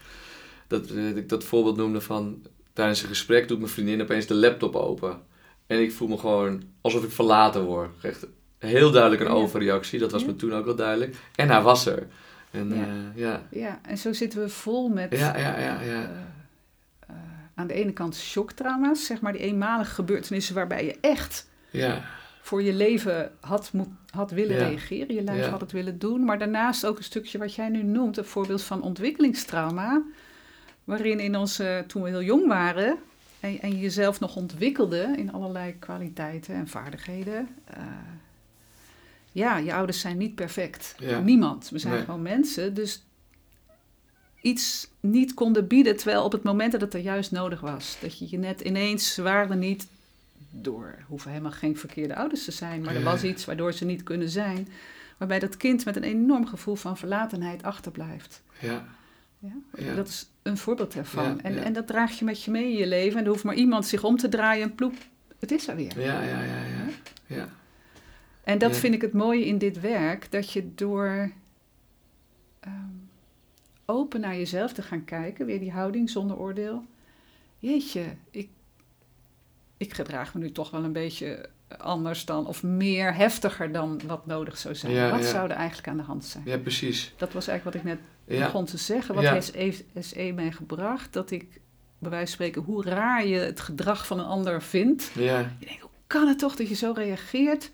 [0.67, 4.35] Dat, dat ik dat voorbeeld noemde van tijdens een gesprek doet mijn vriendin opeens de
[4.35, 5.21] laptop open.
[5.67, 7.91] En ik voel me gewoon alsof ik verlaten word.
[8.03, 8.27] Echt
[8.59, 9.99] heel duidelijk een overreactie.
[9.99, 10.27] Dat was Ja.
[10.27, 11.17] me toen ook wel duidelijk.
[11.35, 12.07] En hij was er.
[12.51, 12.87] En Ja.
[13.15, 15.81] ja, ja, en zo zitten we vol met ja, ja, ja.
[15.81, 16.11] ja.
[17.55, 22.05] aan de ene kant shocktrauma's, zeg maar die eenmalige gebeurtenissen waarbij je echt ja.
[22.43, 24.67] voor je leven had, moet, had willen Ja.
[24.69, 25.51] reageren, je lijf Ja.
[25.51, 26.25] had het willen doen.
[26.25, 30.03] Maar daarnaast ook een stukje wat jij nu noemt, een voorbeeld van ontwikkelingstrauma.
[30.85, 32.97] Waarin in onze, toen we heel jong waren
[33.41, 37.49] en, en je jezelf nog ontwikkelde in allerlei kwaliteiten en vaardigheden.
[37.65, 37.83] eh,
[39.33, 40.95] ja, je ouders zijn niet perfect.
[40.99, 41.21] Ja.
[41.21, 41.69] Niemand.
[41.69, 42.05] We zijn Nee.
[42.05, 42.75] gewoon mensen.
[42.75, 43.05] Dus
[44.41, 47.97] iets niet konden bieden, terwijl op het moment dat het er juist nodig was.
[48.01, 49.87] Dat je je net ineens, ze waren er niet
[50.63, 54.03] door, hoeven helemaal geen verkeerde ouders te zijn, maar er was iets waardoor ze niet
[54.03, 54.69] kunnen zijn.
[55.19, 58.43] Waarbij dat kind met een enorm gevoel van verlatenheid achterblijft.
[58.61, 58.85] ja.
[59.79, 59.95] Ja?
[59.95, 61.25] Dat is een voorbeeld ervan.
[61.25, 63.19] Ja, en, en dat draag je met je mee in je leven.
[63.19, 64.95] En er hoeft maar iemand zich om te draaien en ploep,
[65.39, 66.01] het is er weer.
[66.01, 66.87] Ja, ja, ja, ja.
[67.27, 67.49] ja.
[68.45, 68.77] En dat Ja.
[68.81, 71.31] vind ik het mooie in dit werk, dat je door
[72.61, 72.73] ehm,
[73.85, 76.85] open naar jezelf te gaan kijken, weer die houding zonder oordeel.
[77.59, 78.49] Jeetje, ik,
[79.77, 84.27] ik gedraag me nu toch wel een beetje anders dan, of meer heftiger dan wat
[84.27, 84.93] nodig zou zijn.
[84.93, 85.27] Ja, wat ja.
[85.27, 86.45] zou er eigenlijk aan de hand zijn?
[86.47, 87.15] Ja, precies.
[87.17, 88.09] Dat was eigenlijk wat ik net
[88.41, 89.15] begon te zeggen.
[89.15, 91.13] Wat heeft SE, SE mij gebracht?
[91.13, 91.61] Dat ik,
[91.99, 95.11] bij wijze van spreken, hoe raar je het gedrag van een ander vindt.
[95.15, 97.71] ja, Je denkt, hoe kan het toch dat je zo reageert?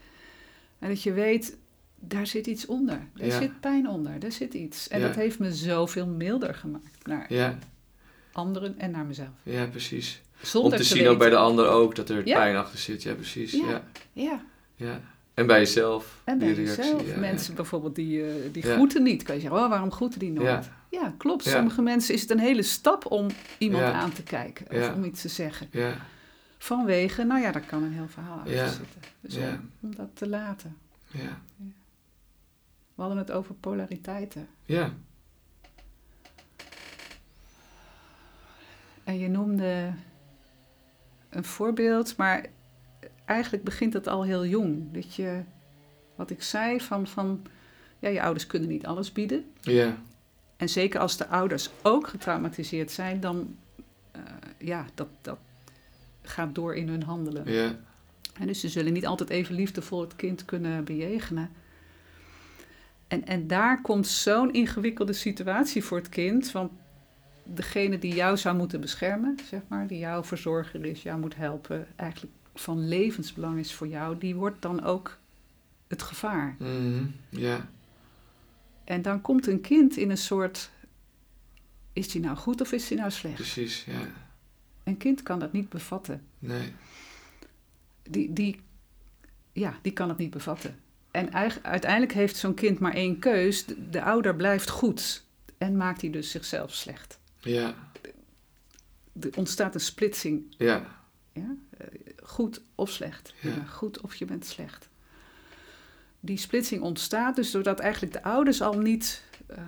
[0.79, 1.57] En dat je weet,
[2.01, 3.09] daar zit iets onder.
[3.15, 4.19] Daar zit pijn onder.
[4.19, 4.89] Daar zit iets.
[4.89, 7.59] En dat heeft me zoveel milder gemaakt naar ja,
[8.33, 9.29] anderen en naar mezelf.
[9.43, 10.21] ja, precies.
[10.43, 11.13] Zonder Om te zien weten.
[11.13, 12.39] ook bij de ander ook dat er Ja.
[12.39, 13.03] pijn achter zit.
[13.03, 13.53] Ja, precies.
[13.53, 13.83] Ja.
[14.13, 14.45] Ja.
[14.75, 15.01] Ja.
[15.35, 16.21] En bij jezelf.
[16.25, 16.97] en bij die reactie.
[16.97, 17.17] jezelf.
[17.17, 19.23] Mensen bijvoorbeeld die, eh, die groeten niet.
[19.23, 20.71] Kan je zeggen, oh, waarom groeten die nooit?
[20.91, 21.15] Ja.
[21.19, 21.45] Klopt.
[21.45, 23.27] Sommige mensen is het een hele stap om
[23.59, 24.67] iemand aan te kijken.
[24.71, 25.69] Of om iets te zeggen.
[25.71, 25.97] Ja,
[26.59, 29.01] Vanwege, nou ja, daar kan een heel verhaal achter zitten.
[29.21, 29.49] Dus Ja.
[29.49, 30.77] om, om dat te laten.
[31.11, 31.41] ja,
[32.95, 34.49] We hadden het over polariteiten.
[34.65, 34.93] ja,
[39.05, 39.93] En je noemde
[41.33, 42.47] een voorbeeld, maar
[43.25, 44.93] eigenlijk begint het al heel jong.
[44.93, 45.43] Dat je,
[46.15, 47.43] wat ik zei, van, van
[47.99, 49.45] ja, je ouders kunnen niet alles bieden.
[49.61, 49.97] ja,
[50.57, 53.57] En zeker als de ouders ook getraumatiseerd zijn, dan
[54.11, 54.21] eh,
[54.59, 55.39] ja, dat, dat
[56.23, 57.53] gaat door in hun handelen.
[57.53, 57.79] ja,
[58.39, 61.51] En dus ze zullen niet altijd even liefdevol het kind kunnen bejegenen.
[63.09, 66.53] En, en daar komt zo'n ingewikkelde situatie voor het kind.
[66.53, 66.71] Want
[67.45, 71.87] degene die jou zou moeten beschermen, zeg maar, die jouw verzorger is, jou moet helpen,
[71.97, 75.19] eigenlijk van levensbelang is voor jou, die wordt dan ook
[75.89, 76.57] het gevaar.
[76.59, 77.69] mhm, ja,
[78.85, 80.71] En dan komt een kind in een soort.
[81.93, 83.35] Is die nou goed of is die nou slecht?
[83.35, 83.85] precies.
[83.85, 84.01] Ja,
[84.85, 86.23] Een kind kan dat niet bevatten.
[86.39, 86.73] nee,
[88.03, 88.61] Die, die
[89.53, 90.79] ja, die kan het niet bevatten.
[91.11, 93.67] En uiteindelijk heeft zo'n kind maar één keus.
[93.67, 95.25] De, de ouder blijft goed
[95.59, 97.19] en maakt hij dus zichzelf slecht.
[97.43, 97.75] Ja,
[99.21, 101.01] Er ontstaat een splitsing, ja,
[101.33, 101.55] ja?
[101.77, 101.87] eh,
[102.23, 103.35] goed of slecht.
[103.41, 103.65] Ja.
[103.65, 104.89] Goed of je bent slecht.
[106.21, 109.63] Die splitsing ontstaat dus doordat eigenlijk de ouders al niet eh,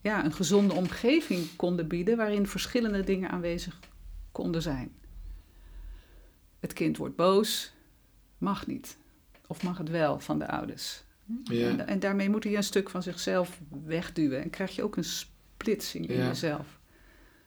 [0.00, 3.78] ja, een gezonde omgeving konden bieden waarin verschillende dingen aanwezig
[4.32, 4.92] konden zijn.
[6.60, 7.72] Het kind wordt boos,
[8.38, 8.96] mag niet.
[9.46, 11.02] Of mag het wel van de ouders.
[11.44, 14.42] ja, En, en daarmee moet hij een stuk van zichzelf wegduwen.
[14.42, 15.30] En krijg je ook een splitsing
[15.68, 16.26] in Ja.
[16.26, 16.80] jezelf.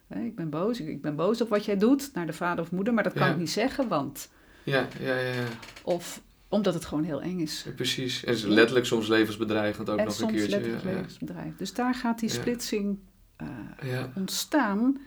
[0.08, 2.72] Hè, ik ben boos, ik, ben boos op wat jij doet naar de vader of
[2.72, 4.30] moeder, maar dat kan ik niet zeggen, want.
[4.64, 5.44] ja, ja, ja.
[5.84, 7.66] Of omdat het gewoon heel eng is.
[7.76, 8.24] Precies.
[8.24, 10.50] En het is letterlijk soms levensbedreigend ook en nog een keertje.
[10.50, 11.56] letterlijk ja, levensbedrijf.
[11.56, 13.00] Dus daar gaat die splitsing
[13.36, 13.48] eh,
[13.84, 14.98] Ja, ontstaan.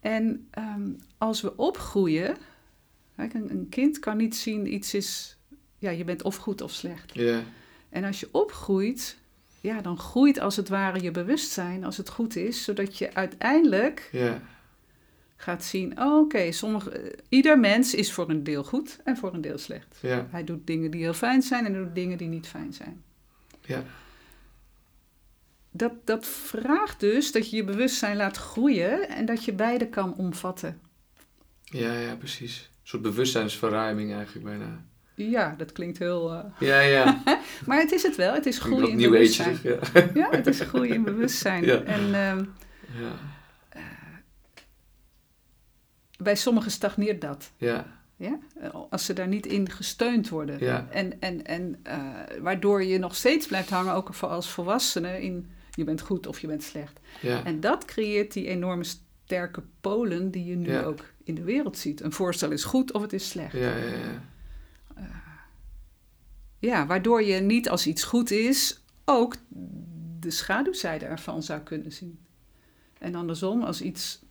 [0.00, 2.36] En ehm, als we opgroeien,
[3.16, 5.36] kijk, een, een kind kan niet zien iets is,
[5.78, 7.14] ja, je bent of goed of slecht.
[7.14, 7.40] ja,
[7.88, 9.18] En als je opgroeit,
[9.60, 14.08] ja, dan groeit als het ware je bewustzijn als het goed is, zodat je uiteindelijk
[14.12, 14.42] ja,
[15.36, 19.34] gaat zien, oh, oké, sommige, eh, ieder mens is voor een deel goed en voor
[19.34, 19.98] een deel slecht.
[20.30, 23.02] Hij doet dingen die heel fijn zijn en hij doet dingen die niet fijn zijn.
[23.60, 23.84] ja,
[25.70, 30.14] Dat, dat vraagt dus dat je je bewustzijn laat groeien en dat je beide kan
[30.16, 30.80] omvatten.
[31.64, 32.58] ja, ja, precies.
[32.60, 34.84] Een soort bewustzijnsverruiming eigenlijk bijna.
[35.14, 36.32] Ja, dat klinkt heel.
[36.32, 37.22] eh, Ja, ja.
[37.66, 38.34] Maar het is het wel.
[38.34, 39.58] Het is groei in nieuw bewustzijn.
[39.62, 39.78] ja.
[40.14, 41.64] Ja, het is groei in bewustzijn.
[41.64, 41.82] Ja.
[41.82, 42.44] En ehm,
[43.00, 43.12] Ja,
[46.18, 47.50] bij sommigen stagneert dat.
[47.56, 48.38] ja, Ja?
[48.90, 50.58] Als ze daar niet in gesteund worden.
[50.58, 50.86] Ja.
[50.90, 51.98] En, en, en eh,
[52.40, 56.46] waardoor je nog steeds blijft hangen, ook als volwassene, in je bent goed of je
[56.46, 57.00] bent slecht.
[57.20, 61.78] ja, En dat creëert die enorme sterke polen die je nu ook in de wereld
[61.78, 62.00] ziet.
[62.00, 63.52] Een voorstel is goed of het is slecht.
[63.52, 64.22] ja, ja, ja.
[66.60, 69.36] Ja, waardoor je niet als iets goed is ook
[70.20, 72.18] de schaduwzijde ervan zou kunnen zien.
[72.98, 74.22] En andersom, als iets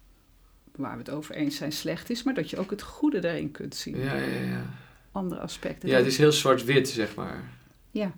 [0.75, 3.51] waar we het over eens zijn slecht is, maar dat je ook het goede daarin
[3.51, 3.97] kunt zien.
[3.97, 4.65] Ja, ja, ja.
[5.11, 5.89] Andere aspecten.
[5.89, 7.43] Ja, het is heel zwart-wit, zeg maar.
[7.91, 8.13] ja,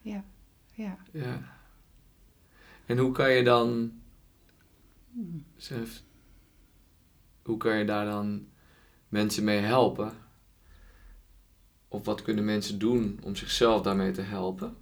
[0.00, 0.24] ja,
[0.74, 0.98] ja.
[1.12, 1.56] Ja.
[2.86, 3.92] En hoe kan je dan...
[5.12, 5.44] Hmm.
[7.42, 8.46] Hoe kan je daar dan
[9.08, 10.12] mensen mee helpen?
[11.88, 14.76] Of wat kunnen mensen doen om zichzelf daarmee te helpen?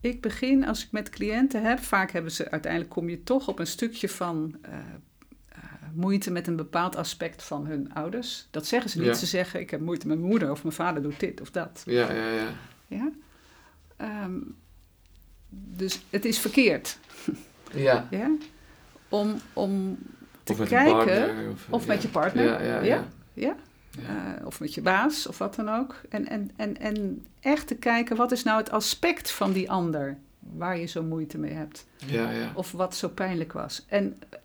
[0.00, 3.58] Ik begin als ik met cliënten heb, vaak hebben ze uiteindelijk kom je toch op
[3.58, 4.78] een stukje van eh,
[5.48, 5.62] eh,
[5.92, 8.46] moeite met een bepaald aspect van hun ouders.
[8.50, 9.06] Dat zeggen ze niet.
[9.06, 9.14] Ja.
[9.14, 11.82] Ze zeggen ik heb moeite met mijn moeder of mijn vader doet dit of dat.
[11.84, 12.48] Ja, ja, ja.
[12.86, 13.12] Ja?
[13.96, 14.38] Ehm,
[15.48, 16.98] dus het is verkeerd.
[17.74, 18.08] Ja.
[18.10, 18.30] Ja?
[19.08, 19.98] Om, om
[20.56, 21.50] te Of met kijken, partner.
[21.50, 21.92] Of, of ja.
[21.92, 22.64] met je partner.
[22.64, 23.56] Ja, ja, ja.
[23.98, 26.00] Eh, of met je baas of wat dan ook.
[26.08, 30.18] En, en, en, en echt te kijken, wat is nou het aspect van die ander
[30.38, 31.86] waar je zo moeite mee hebt?
[32.06, 32.52] ja, ja.
[32.54, 33.84] Of wat zo pijnlijk was.
[33.88, 34.38] En eh,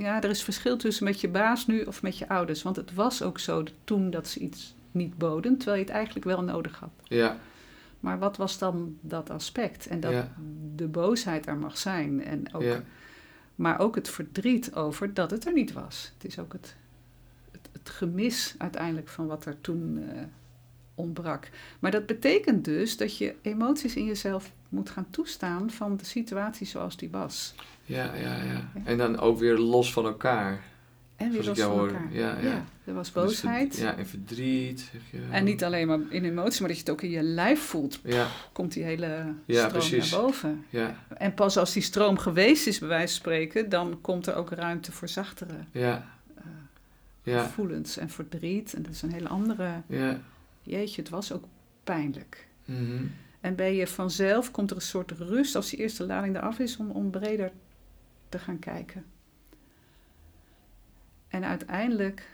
[0.00, 2.62] ja, er is verschil tussen met je baas nu of met je ouders.
[2.62, 6.24] Want het was ook zo toen dat ze iets niet boden, terwijl je het eigenlijk
[6.24, 6.90] wel nodig had.
[7.02, 7.36] Ja,
[8.00, 9.86] Maar wat was dan dat aspect?
[9.86, 10.14] En dat
[10.74, 12.24] de boosheid er mag zijn.
[12.24, 12.82] En ook, ja,
[13.54, 16.12] Maar ook het verdriet over dat het er niet was.
[16.14, 16.76] Het is ook het,
[17.50, 20.22] het, het gemis uiteindelijk van wat er toen eh,
[20.94, 21.48] ontbrak.
[21.78, 26.66] Maar dat betekent dus dat je emoties in jezelf moet gaan toestaan van de situatie
[26.66, 27.54] zoals die was.
[27.84, 28.70] ja, ja, ja.
[28.84, 30.64] En dan ook weer los van elkaar.
[31.16, 32.08] En weer los van elkaar.
[32.12, 32.64] Ja, ja.
[32.84, 33.76] er was Dus boosheid.
[33.76, 34.80] Ja, en verdriet.
[34.92, 35.18] Zeg je.
[35.30, 38.00] En niet alleen maar in emotie, maar dat je het ook in je lijf voelt.
[38.04, 40.10] Ja, Komt die hele stroom precies.
[40.10, 40.64] naar boven.
[40.70, 44.34] ja, En pas als die stroom geweest is, bij wijze van spreken, dan komt er
[44.34, 46.12] ook ruimte voor zachtere ja.
[47.22, 48.74] Ja, gevoelens en verdriet.
[48.74, 49.82] En dat is een hele andere.
[49.86, 50.20] ja.
[50.62, 51.44] Jeetje, het was ook
[51.84, 52.46] pijnlijk.
[52.64, 53.04] Mhm.
[53.40, 56.76] En bij je vanzelf komt er een soort rust als die eerste lading eraf is
[56.76, 57.52] om, om breder
[58.28, 59.04] te gaan kijken.
[61.34, 62.28] En uiteindelijk.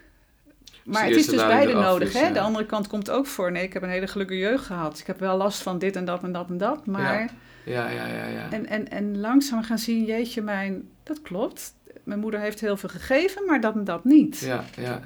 [0.85, 2.09] Maar de het is dus beide nodig.
[2.09, 2.27] is, hè?
[2.27, 2.33] ja.
[2.33, 3.53] De andere kant komt ook voor.
[3.53, 4.99] Nee, ik heb een hele gelukkige jeugd gehad.
[4.99, 6.87] Ik heb wel last van dit en dat en dat en dat.
[6.87, 7.31] Maar.
[7.65, 8.51] Ja, ja, ja, ja.
[8.51, 10.89] En, en, en langzaam gaan zien, jeetje, mijn.
[11.03, 11.75] Dat klopt.
[12.03, 14.39] Mijn moeder heeft heel veel gegeven, maar dat en dat niet.
[14.39, 15.01] Ja, ja,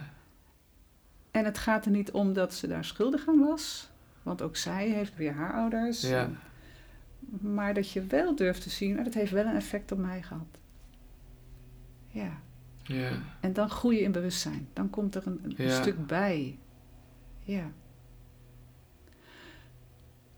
[1.30, 3.90] En het gaat er niet om dat ze daar schuldig aan was.
[4.22, 6.00] Want ook zij heeft weer haar ouders.
[6.00, 6.30] ja.
[7.40, 10.22] Maar dat je wel durft te zien, oh, dat heeft wel een effect op mij
[10.22, 10.58] gehad.
[12.08, 12.42] Ja.
[12.84, 13.10] Ja.
[13.40, 14.68] En dan groei je in bewustzijn.
[14.72, 15.80] Dan komt er een, een Ja.
[15.80, 16.58] stuk bij.
[17.42, 17.70] Ja.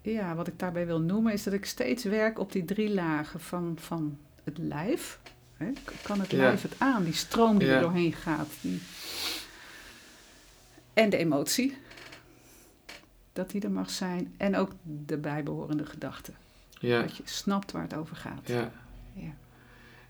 [0.02, 3.40] Ja, wat ik daarbij wil noemen is dat ik steeds werk op die drie lagen
[3.40, 5.18] van, van het lijf.
[5.56, 5.72] Hè?
[6.02, 6.36] Kan het Ja.
[6.38, 7.04] lijf het aan?
[7.04, 8.48] Die stroom die er doorheen gaat.
[8.60, 8.80] Die...
[10.94, 11.76] En de emotie.
[13.32, 14.34] Dat die er mag zijn.
[14.36, 14.70] En ook
[15.06, 16.34] de bijbehorende gedachten.
[16.78, 18.40] Ja, Dat je snapt waar het over gaat.
[18.48, 18.70] ja.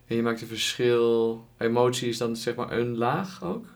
[0.07, 1.45] En je maakt een verschil.
[1.59, 3.67] Emotie is dan zeg maar een laag ook?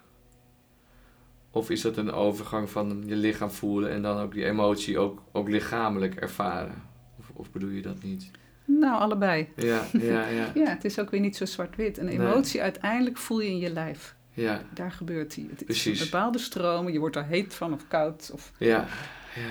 [1.50, 5.22] Of is dat een overgang van je lichaam voelen en dan ook die emotie ook,
[5.32, 6.82] ook lichamelijk ervaren?
[7.18, 8.30] Of, of bedoel je dat niet?
[8.64, 9.48] Nou, allebei.
[9.56, 10.50] Ja, ja, ja.
[10.54, 11.98] Ja, het is ook weer niet zo zwart-wit.
[11.98, 12.18] Een Nee.
[12.18, 14.14] emotie uiteindelijk voel je in je lijf.
[14.32, 15.48] Ja, Daar gebeurt die.
[15.50, 16.92] Het is een bepaalde stromen.
[16.92, 18.30] Je wordt er heet van of koud.
[18.32, 18.80] Of, ja,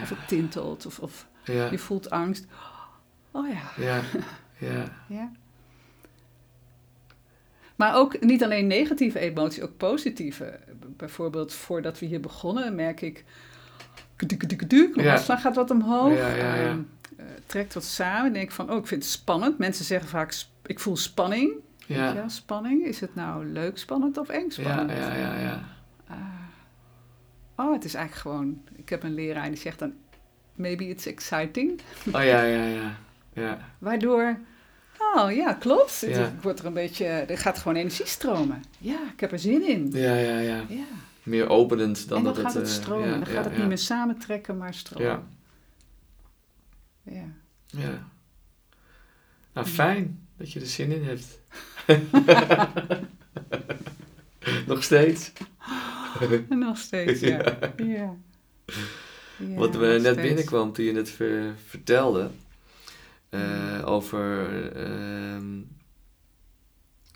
[0.01, 0.85] of ja, het tintelt.
[0.85, 2.45] Of, of ja, je voelt angst.
[3.31, 3.83] Oh ja.
[3.85, 4.01] ja,
[4.69, 5.31] ja, ja.
[7.79, 10.59] Maar ook niet alleen negatieve emoties, ook positieve.
[10.97, 13.23] Bijvoorbeeld voordat we hier begonnen merk ik...
[14.17, 14.37] Mijn
[14.95, 15.17] Ja.
[15.17, 16.17] gaat wat omhoog.
[16.17, 16.69] Ja, ja, ja.
[16.69, 16.79] ehm,
[17.17, 18.33] eh, trekt wat samen.
[18.33, 19.57] denk ik van, oh, ik vind het spannend.
[19.57, 20.33] Mensen zeggen vaak,
[20.65, 21.51] ik voel spanning.
[21.85, 22.85] Ja, spanning.
[22.85, 24.91] Is het nou leuk spannend of eng ja, spannend?
[24.91, 25.63] ja, ja, ja.
[26.07, 26.17] Ah.
[27.55, 28.61] oh, het is eigenlijk gewoon...
[28.75, 29.93] Ik heb een leraar die zegt dan...
[30.55, 31.79] Maybe it's exciting.
[32.05, 32.95] Oh ja, ja, ja,
[33.33, 34.39] ja, Waardoor...
[35.15, 36.01] Oh ja, klopt.
[36.01, 36.17] Het, Ja.
[36.21, 37.05] het wordt er een beetje...
[37.05, 38.63] Er gaat gewoon energie stromen.
[38.77, 39.89] Ja, ik heb er zin in.
[39.91, 40.63] ja, ja, ja.
[40.69, 40.83] Ja.
[41.23, 43.07] Meer openend dan en dan dat gaat het eh, stromen.
[43.09, 45.27] ja, dan gaat het niet meer samentrekken, maar stromen.
[47.03, 47.23] Ja,
[47.67, 48.07] Ja.
[49.53, 51.39] Nou, fijn dat je er zin in hebt.
[54.67, 55.31] Nog steeds.
[56.49, 57.37] En nog steeds, ja.
[57.77, 58.15] ja.
[59.37, 60.21] Wat nog net steeds.
[60.21, 62.29] binnenkwam toen je het ver- vertelde
[63.29, 65.61] eh, over ehm,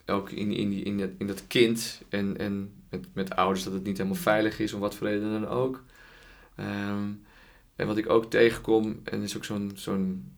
[0.06, 3.74] ook in, in, die, in, dat, in dat kind en, en met, met ouders dat
[3.74, 5.84] het niet helemaal veilig is, om wat voor reden dan ook.
[6.56, 7.10] Ehm,
[7.76, 10.32] en wat ik ook tegenkom, en is ook zo'n zo'n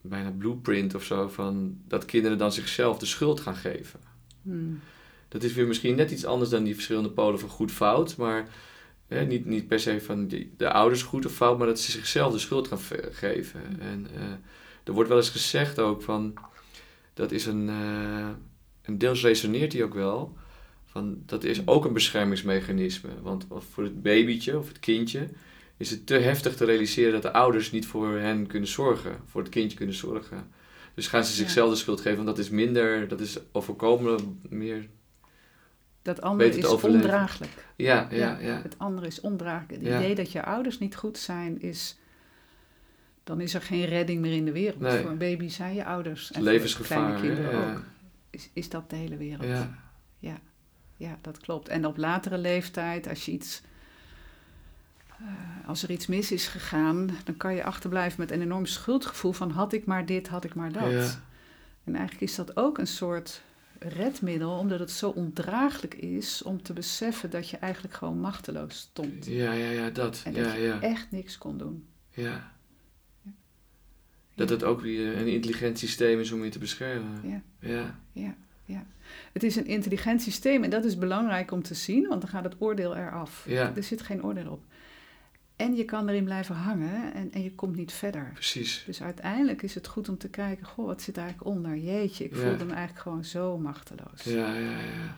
[0.00, 4.00] bijna blueprint of zo, van dat kinderen dan zichzelf de schuld gaan geven.
[4.42, 4.80] Hmm.
[5.28, 8.16] Dat is weer misschien net iets anders dan die verschillende polen van goed-fout.
[8.16, 8.48] Maar
[9.08, 11.90] hè, niet, niet per se van die, de ouders goed of fout, maar dat ze
[11.90, 13.80] zichzelf de schuld gaan ve- geven.
[13.80, 14.22] En eh,
[14.84, 16.34] er wordt wel eens gezegd ook van,
[17.14, 18.28] dat is een, eh
[18.82, 20.36] en deels resoneert die ook wel,
[20.84, 23.10] van dat is ook een beschermingsmechanisme.
[23.22, 25.28] Want voor het babytje of het kindje
[25.76, 29.40] is het te heftig te realiseren dat de ouders niet voor hen kunnen zorgen, voor
[29.40, 30.50] het kindje kunnen zorgen.
[30.94, 34.88] Dus gaan ze zichzelf de schuld geven, want dat is minder, dat is overkomen meer
[36.02, 37.02] Dat andere is overleven.
[37.02, 37.66] ondraaglijk.
[37.76, 38.60] Ja, ja, ja.
[38.62, 39.72] Het andere is ondraaglijk.
[39.82, 39.98] Het Ja.
[39.98, 41.98] idee dat je ouders niet goed zijn is...
[43.24, 44.80] Dan is er geen redding meer in de wereld.
[44.80, 45.00] Nee.
[45.00, 46.28] Voor een baby zijn je ouders.
[46.32, 46.98] En voor Levensgevaar.
[47.18, 47.82] kleine kinderen ook.
[48.30, 49.44] Is, is dat de hele wereld.
[50.18, 50.38] Ja,
[50.96, 51.68] Ja, dat klopt.
[51.68, 53.62] En op latere leeftijd, als je iets.
[55.08, 59.32] eh, als er iets mis is gegaan, dan kan je achterblijven met een enorm schuldgevoel
[59.32, 60.90] van had ik maar dit, had ik maar dat.
[60.90, 61.06] Ja.
[61.84, 63.42] En eigenlijk is dat ook een soort
[63.78, 69.26] redmiddel, omdat het zo ondraaglijk is om te beseffen dat je eigenlijk gewoon machteloos stond.
[69.26, 70.22] ja, ja, ja, dat.
[70.24, 71.86] En dat Ja, je ja, echt niks kon doen.
[72.10, 72.56] ja.
[74.34, 77.20] Dat het ook weer een intelligent systeem is om je te beschermen.
[77.22, 77.42] Ja.
[77.60, 78.86] Ja, Ja, ja.
[79.32, 82.44] Het is een intelligent systeem en dat is belangrijk om te zien, want dan gaat
[82.44, 83.44] het oordeel eraf.
[83.48, 83.72] Ja.
[83.76, 84.62] Er zit geen oordeel op.
[85.58, 88.30] En je kan erin blijven hangen en, en je komt niet verder.
[88.34, 88.82] precies.
[88.86, 91.76] Dus uiteindelijk is het goed om te kijken, goh, wat zit er eigenlijk onder?
[91.76, 92.40] Jeetje, ik Ja.
[92.42, 94.22] voelde me eigenlijk gewoon zo machteloos.
[94.24, 95.16] Ja, ja, ja.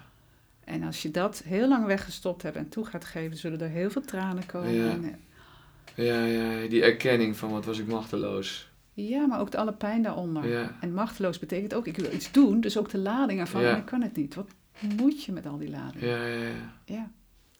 [0.64, 3.90] En als je dat heel lang weggestopt hebt en toe gaat geven, zullen er heel
[3.90, 4.72] veel tranen komen.
[4.74, 4.90] Ja.
[4.96, 8.70] Eh, Ja, ja, die erkenning van wat was ik machteloos.
[8.92, 10.48] ja, maar ook de alle pijn daaronder.
[10.48, 13.70] Ja, En machteloos betekent ook, ik wil iets doen, dus ook de lading ervan, Ja.
[13.70, 14.34] maar ik kan het niet.
[14.34, 14.48] Wat
[14.96, 16.04] moet je met al die lading?
[16.04, 16.50] ja, ja, ja.
[16.84, 17.10] Ja,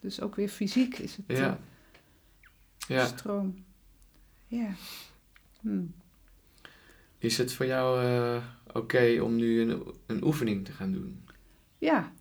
[0.01, 1.59] dus ook weer fysiek is het Ja.
[2.95, 3.07] Ja.
[3.07, 3.65] stroom.
[4.47, 4.69] Ja.
[5.61, 5.83] Hm.
[7.19, 8.37] Is het voor jou eh,
[8.73, 11.25] oké om nu een, een oefening te gaan doen?
[11.79, 12.13] Ja,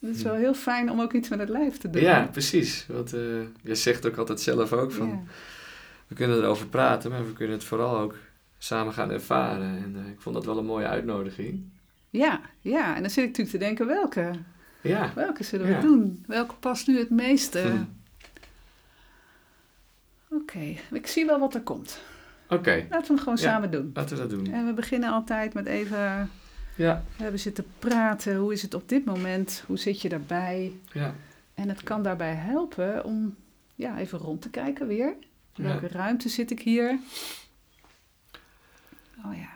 [0.00, 2.02] het is wel heel fijn om ook iets met het lijf te doen.
[2.02, 2.86] Ja, precies.
[2.86, 3.20] Want eh
[3.62, 5.08] je zegt ook altijd zelf ook van...
[5.08, 5.22] Ja.
[6.06, 8.16] We kunnen erover praten, maar we kunnen het vooral ook
[8.58, 9.76] samen gaan ervaren.
[9.84, 11.64] En eh, ik vond dat wel een mooie uitnodiging.
[12.10, 14.30] Ja, ja, en dan zit ik natuurlijk te denken, welke,
[14.82, 15.12] Ja.
[15.14, 15.80] welke zullen Ja.
[15.80, 16.24] we doen?
[16.26, 17.60] Welke past nu het meeste?
[17.60, 17.84] Hm.
[20.30, 22.00] Oké, ik zie wel wat er komt.
[22.48, 23.42] Oké, Laten we hem gewoon Ja.
[23.42, 23.90] samen doen.
[23.94, 24.52] laten we dat doen.
[24.52, 26.30] En we beginnen altijd met even,
[26.76, 28.36] Ja, we hebben zitten praten.
[28.36, 29.62] Hoe is het op dit moment?
[29.66, 30.72] Hoe zit je daarbij?
[30.92, 31.14] ja,
[31.54, 33.36] En het kan daarbij helpen om
[33.74, 35.14] ja, even rond te kijken weer.
[35.56, 36.98] In welke ruimte zit ik hier?
[39.24, 39.48] Oh ja.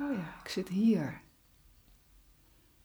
[0.00, 1.20] Oh ja, ik zit hier.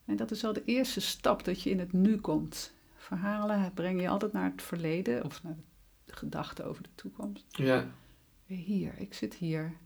[0.05, 2.73] En dat is al de eerste stap dat je in het nu komt.
[2.97, 5.61] Verhalen breng je altijd naar het verleden of naar de
[6.15, 7.45] gedachten over de toekomst.
[7.49, 7.87] ja,
[8.45, 9.77] Weer hier, ik zit hier.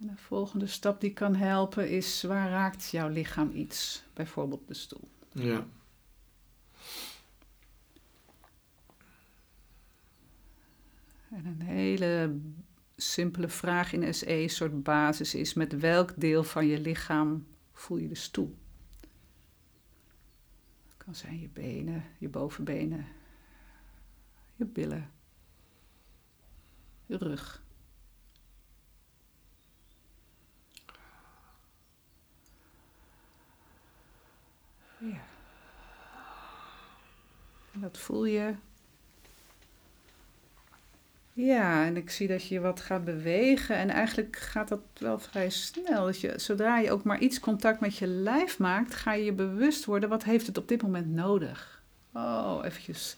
[0.00, 4.04] En de volgende stap die kan helpen is waar raakt jouw lichaam iets?
[4.12, 5.08] Bijvoorbeeld de stoel.
[5.32, 5.66] ja.
[11.30, 12.38] En een hele
[12.96, 17.98] simpele vraag in SE, een soort basis is: met welk deel van je lichaam voel
[17.98, 18.56] je de stoel?
[20.84, 23.06] Het kan zijn je benen, je bovenbenen,
[24.56, 25.10] je billen,
[27.06, 27.62] je rug.
[34.98, 35.20] Ja.
[37.72, 38.54] En dat voel je.
[41.32, 43.76] Ja, en ik zie dat je wat gaat bewegen.
[43.76, 46.04] En eigenlijk gaat dat wel vrij snel.
[46.04, 49.32] Dus je, zodra je ook maar iets contact met je lijf maakt, ga je je
[49.32, 50.08] bewust worden.
[50.08, 51.82] Wat heeft het op dit moment nodig?
[52.12, 53.16] Oh, eventjes.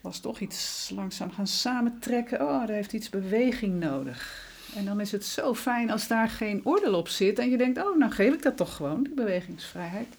[0.00, 2.40] Was toch iets langzaam gaan samentrekken.
[2.40, 4.48] Oh, daar heeft iets beweging nodig.
[4.74, 7.38] En dan is het zo fijn als daar geen oordeel op zit.
[7.38, 10.16] En je denkt, oh, nou geef ik dat toch gewoon, die bewegingsvrijheid.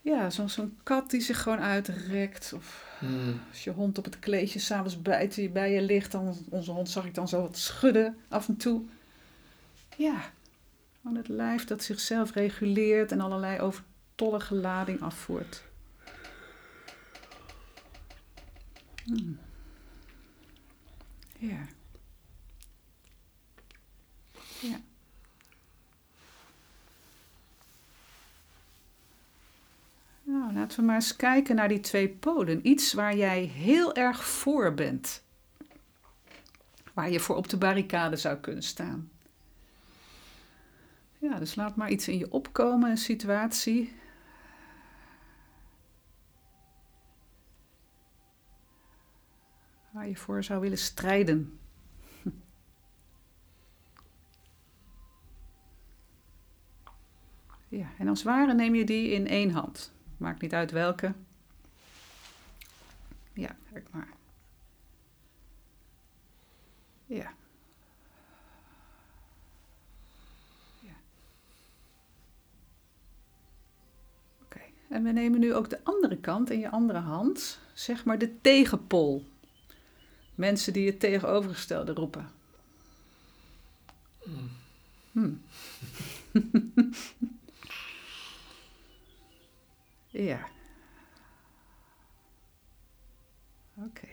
[0.00, 2.52] Ja, zoals zo'n kat die zich gewoon uitrekt.
[2.56, 3.40] Of Hmm.
[3.50, 6.12] als je hond op het kleedje s'avonds bijt die bij je ligt.
[6.12, 8.82] Dan, onze hond zag ik dan zo wat schudden af en toe.
[9.96, 10.30] Ja,
[11.02, 15.62] gewoon het lijf dat zichzelf reguleert en allerlei overtollige lading afvoert.
[19.08, 19.38] Hmm.
[21.38, 21.66] Ja.
[24.60, 24.80] Ja.
[30.22, 32.68] Nou, laten we maar eens kijken naar die twee polen.
[32.68, 35.22] Iets waar jij heel erg voor bent.
[36.94, 39.10] Waar je voor op de barricade zou kunnen staan.
[41.18, 43.92] Ja, dus laat maar iets in je opkomen, een situatie.
[49.98, 51.58] Waar je voor zou willen strijden.
[57.68, 59.92] Ja, en als ware neem je die in één hand.
[60.16, 61.12] Maakt niet uit welke.
[63.32, 64.08] Ja, kijk maar.
[67.06, 67.32] Ja.
[70.80, 70.94] Ja.
[74.42, 78.18] Oké, en we nemen nu ook de andere kant in je andere hand, zeg maar
[78.18, 79.26] de tegenpol.
[80.38, 82.30] Mensen die het tegenovergestelde roepen.
[85.12, 85.42] Hmm.
[90.10, 90.48] Ja.
[93.74, 94.08] Oké.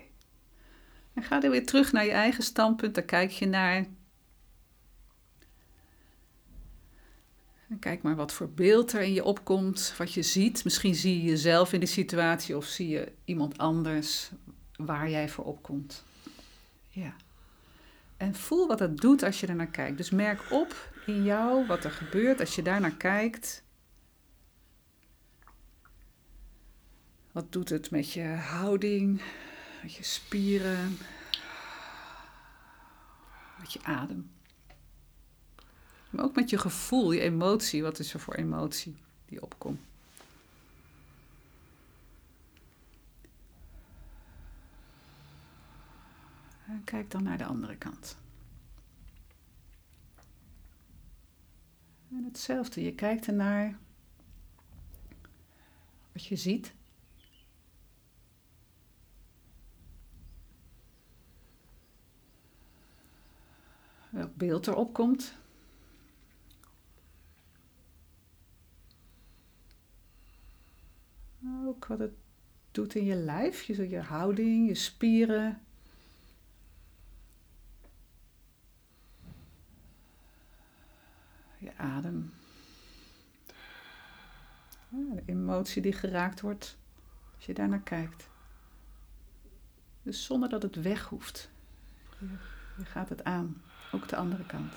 [1.13, 2.95] En ga dan weer terug naar je eigen standpunt.
[2.95, 3.85] Daar kijk je naar.
[7.69, 10.63] En kijk maar wat voor beeld er in je opkomt, wat je ziet.
[10.63, 14.31] Misschien zie je jezelf in die situatie of zie je iemand anders
[14.75, 16.03] waar jij voor opkomt.
[16.95, 17.15] Ja.
[18.17, 19.97] En voel wat het doet als je er naar kijkt.
[19.97, 23.63] Dus merk op in jou wat er gebeurt als je daar naar kijkt.
[27.31, 29.21] Wat doet het met je houding,
[29.81, 30.97] met je spieren,
[33.59, 34.31] met je adem?
[36.09, 37.83] Maar ook met je gevoel, je emotie.
[37.83, 39.79] Wat is er voor emotie die opkomt?
[46.83, 48.17] Kijk dan naar de andere kant.
[52.09, 53.77] En hetzelfde, je kijkt ernaar
[56.11, 56.73] wat je ziet.
[64.15, 65.33] welk beeld er opkomt.
[71.65, 72.13] Ook wat het
[72.71, 75.64] doet in je lijf, je houding, je spieren.
[81.65, 82.33] Je adem.
[84.89, 86.77] De emotie die geraakt wordt
[87.35, 88.29] als je daarnaar kijkt.
[90.03, 91.49] Dus zonder dat het weg hoeft.
[92.19, 92.27] Je,
[92.77, 93.61] je gaat het aan.
[93.91, 94.73] Ook de andere kant.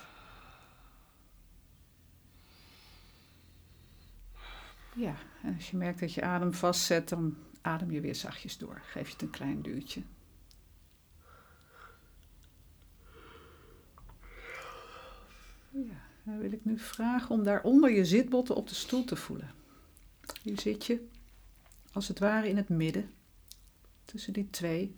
[4.94, 8.81] Ja, en als je merkt dat je adem vastzet, dan adem je weer zachtjes door.
[8.85, 10.03] Geef je het een klein duwtje.
[15.71, 19.50] Ja, dan wil ik nu vragen om daaronder je zitbotten op de stoel te voelen.
[20.42, 21.06] Hier zit je,
[21.92, 23.10] als het ware in het midden,
[24.04, 24.96] tussen die twee.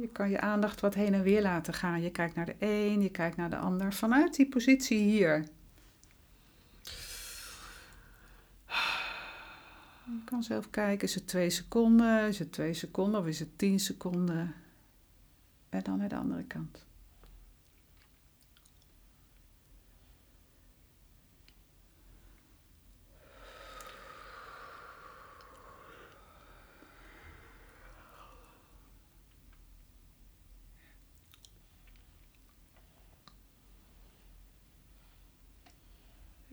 [0.00, 2.02] Je kan je aandacht wat heen en weer laten gaan.
[2.02, 3.92] Je kijkt naar de een, je kijkt naar de ander.
[3.92, 5.48] Vanuit die positie hier.
[10.04, 13.58] Je kan zelf kijken, is het twee seconden, is het twee seconden of is het
[13.58, 14.54] tien seconden?
[15.68, 16.86] En dan naar de andere kant.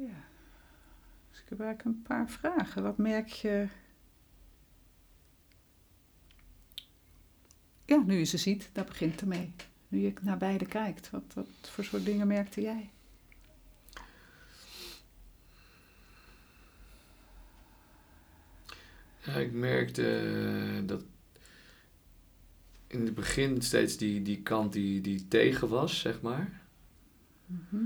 [0.02, 0.24] Ja.
[1.52, 2.84] Ik heb eigenlijk een paar vragen.
[2.84, 3.68] Wat merk je?
[7.86, 9.54] Ja, nu je ze ziet, daar begint het mee.
[9.88, 12.90] Nu je naar beide kijkt, wat, wat voor soort dingen merkte jij?
[19.26, 21.04] Ja, ik merkte eh, dat
[22.88, 26.62] in het begin steeds die, die kant die, die tegen was, zeg maar.
[27.46, 27.84] Mhm.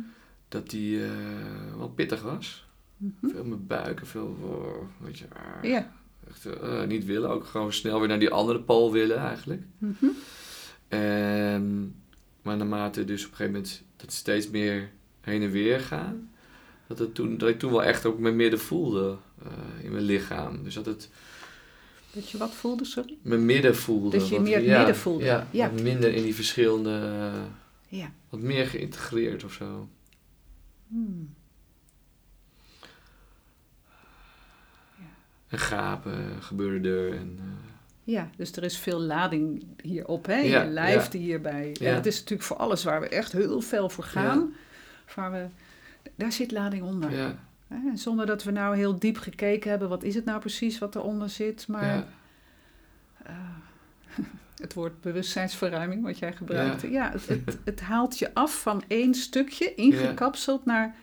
[0.48, 2.66] Dat die eh, wel pittig was.
[2.98, 3.28] Mhm.
[3.34, 5.92] Veel met buiken, veel, oh, weet je, ah, Ja.
[6.30, 7.30] echt, eh, niet willen.
[7.30, 9.62] Ook gewoon snel weer naar die andere pool willen eigenlijk.
[9.78, 10.06] Mhm.
[10.88, 11.96] En,
[12.42, 14.90] maar naarmate dus op een gegeven moment dat steeds meer
[15.22, 16.30] heen en weer gaan,
[16.88, 20.04] dat, het toen, dat ik toen wel echt ook mijn midden voelde eh, in mijn
[20.04, 20.64] lichaam.
[20.64, 21.10] Dus dat het
[22.14, 23.18] Dat je wat voelde, sorry?
[23.22, 24.18] mijn midden voelde.
[24.18, 25.24] Dat je wat- meer het ja, midden voelde.
[25.26, 25.70] Ja, Ja.
[25.72, 28.12] wat minder in die verschillende, eh, Ja.
[28.30, 29.90] wat meer geïntegreerd of zo.
[30.88, 31.34] Hmm.
[35.58, 37.12] Gapen gebeurde er.
[37.12, 37.46] En, eh,
[38.04, 40.36] Ja, dus er is veel lading hierop, hè?
[40.38, 41.70] Ja, je lijf die hierbij.
[41.80, 41.94] Ja.
[41.94, 44.54] Het is natuurlijk voor alles waar we echt heel fel voor gaan.
[45.16, 45.46] Waar we,
[46.16, 47.12] daar zit lading onder.
[47.12, 47.36] ja?
[47.68, 50.96] En Zonder dat we nou heel diep gekeken hebben, wat is het nou precies wat
[50.96, 51.68] eronder zit.
[51.68, 52.08] Maar ja,
[53.24, 53.36] eh,
[54.66, 56.92] het woord bewustzijnsverruiming, wat jij gebruikte.
[56.92, 60.96] Ja, het, het, het haalt je af van één stukje, ingekapseld, naar...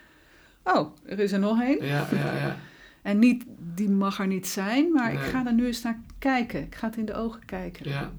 [0.64, 1.84] Oh, er is er nog één.
[1.86, 2.56] ja, ja, ja,
[3.02, 3.44] En niet,
[3.74, 6.62] die mag er niet zijn, maar ik ga er nu eens naar kijken.
[6.62, 7.88] Ik ga het in de ogen kijken.
[7.88, 8.12] ja,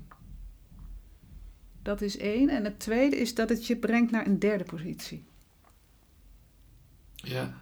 [1.82, 2.50] Dat is één.
[2.50, 5.24] En het tweede is dat het je brengt naar een derde positie.
[7.16, 7.54] ja,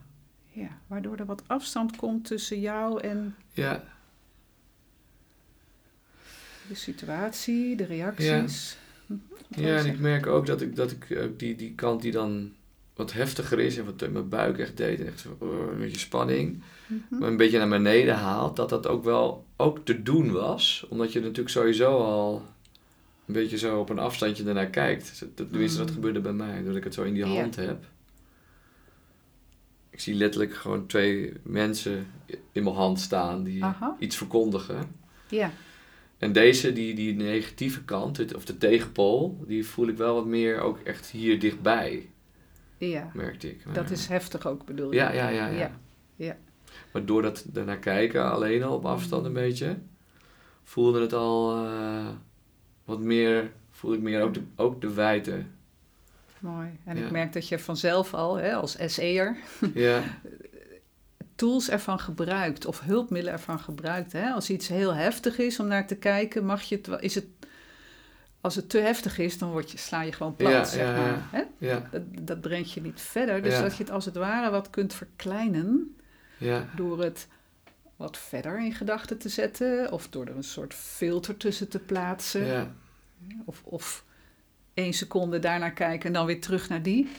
[0.51, 3.83] Ja, waardoor er wat afstand komt tussen jou en ja,
[6.67, 8.77] de situatie, de reacties.
[9.07, 9.17] Wat
[9.49, 12.11] wou Ja, en ik merk ook dat ik, dat ik ook die, die kant die
[12.11, 12.53] dan
[13.01, 16.61] wat heftiger is en wat in mijn buik echt deed, en echt een beetje spanning,
[16.87, 17.19] Mhm.
[17.19, 20.85] maar een beetje naar beneden haalt, dat dat ook wel ook te doen was.
[20.89, 22.45] Omdat je natuurlijk sowieso al
[23.25, 25.19] een beetje zo op een afstandje ernaar kijkt.
[25.35, 25.93] Dat, tenminste, dat Mm.
[25.93, 27.39] gebeurde bij mij, doordat ik het zo in die Ja.
[27.41, 27.83] hand heb.
[29.89, 32.07] Ik zie letterlijk gewoon twee mensen
[32.51, 33.95] in mijn hand staan die Aha.
[33.99, 34.95] iets verkondigen.
[35.29, 35.51] Ja,
[36.17, 40.59] En deze, die, die negatieve kant, of de tegenpool, die voel ik wel wat meer
[40.59, 42.09] ook echt hier dichtbij,
[42.89, 43.11] ja.
[43.13, 43.73] merkte ik.
[43.73, 44.97] Dat is heftig ook, bedoel je?
[44.97, 45.71] Ja, ja, ja, ja.
[46.15, 46.37] Ja.
[46.91, 49.77] Maar door dat ernaar kijken, alleen al op afstand een beetje,
[50.63, 52.07] voelde het al eh,
[52.85, 55.43] wat meer, voelde ik meer ook de, ook de wijte.
[56.39, 56.69] Mooi.
[56.85, 59.37] En ik merk dat je vanzelf al, hè, als SE'er,
[59.73, 60.03] Ja,
[61.41, 64.11] tools ervan gebruikt of hulpmiddelen ervan gebruikt.
[64.11, 64.29] Hè?
[64.29, 67.01] Als iets heel heftig is om naar te kijken, mag je het.
[67.01, 67.25] Is het,
[68.41, 70.95] als het te heftig is, dan word je, sla je gewoon plat, Ja, zeg ja,
[70.95, 71.27] maar.
[71.31, 71.43] Hè?
[71.67, 73.41] ja, Dat, dat brengt je niet verder.
[73.41, 75.95] Dus dat je het als het ware wat kunt verkleinen
[76.75, 77.27] door het
[77.95, 82.45] wat verder in gedachten te zetten of door er een soort filter tussen te plaatsen.
[82.45, 82.73] ja,
[83.45, 84.05] Of, of
[84.73, 87.09] één seconde daarnaar kijken en dan weer terug naar die.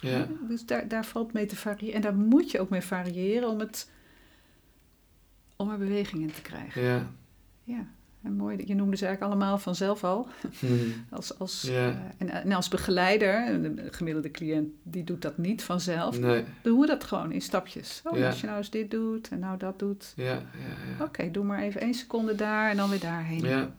[0.00, 1.94] ja, Dus daar, daar valt mee te variëren.
[1.94, 3.90] En daar moet je ook mee variëren om, het,
[5.56, 6.82] om er beweging in te krijgen.
[7.64, 7.86] ja.
[8.22, 8.62] En mooi.
[8.66, 10.28] Je noemde ze eigenlijk allemaal vanzelf al.
[10.58, 10.66] Hm.
[11.16, 11.88] Als, als, Ja.
[11.88, 16.18] eh, en, en als begeleider, een gemiddelde cliënt, die doet dat niet vanzelf.
[16.20, 18.00] Nee, Doe we dat gewoon in stapjes.
[18.04, 18.24] Oh.
[18.26, 20.12] Als je nou eens dit doet en nou dat doet.
[20.16, 20.42] ja.
[21.00, 23.40] Oké, doe maar even één seconde daar en dan weer daarheen.
[23.44, 23.74] Ja,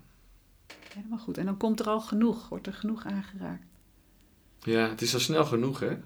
[0.93, 1.37] Helemaal goed.
[1.37, 3.63] En dan komt er al genoeg, wordt er genoeg aangeraakt.
[4.59, 5.97] ja, het is al snel genoeg, hè?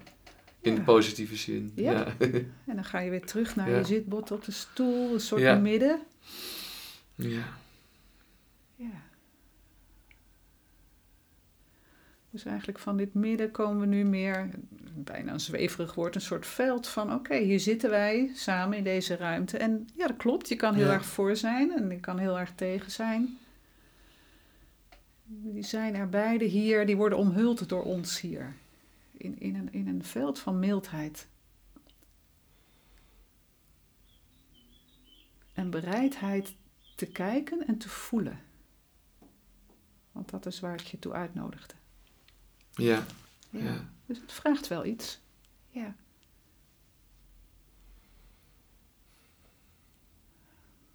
[0.61, 0.81] In Ja.
[0.81, 1.71] positieve zin.
[1.75, 1.91] Ja.
[1.91, 2.05] Ja,
[2.67, 5.99] En dan ga je weer terug naar je zitbot op de stoel, een soort midden.
[7.15, 7.43] ja.
[8.77, 9.01] Ja.
[12.29, 14.49] Dus eigenlijk van dit midden komen we nu meer,
[14.95, 19.15] bijna een zweverig woord, een soort veld van: oké, hier zitten wij samen in deze
[19.15, 19.57] ruimte.
[19.57, 20.93] En ja, dat klopt, je kan heel Ja.
[20.93, 23.37] erg voor zijn en je kan heel erg tegen zijn.
[25.25, 28.55] Die zijn er beide hier, die worden omhuld door ons hier.
[29.11, 31.27] In, in, een, in een veld van mildheid.
[35.53, 36.55] En bereidheid
[36.95, 38.39] te kijken en te voelen.
[40.17, 41.73] Want dat is waar ik je toe uitnodigde.
[42.71, 43.05] ja,
[43.49, 43.59] Ja.
[43.59, 43.89] ja.
[44.05, 45.19] Dus het vraagt wel iets.
[45.69, 45.95] Ja.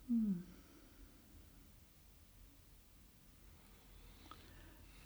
[0.07, 0.45] Hmm.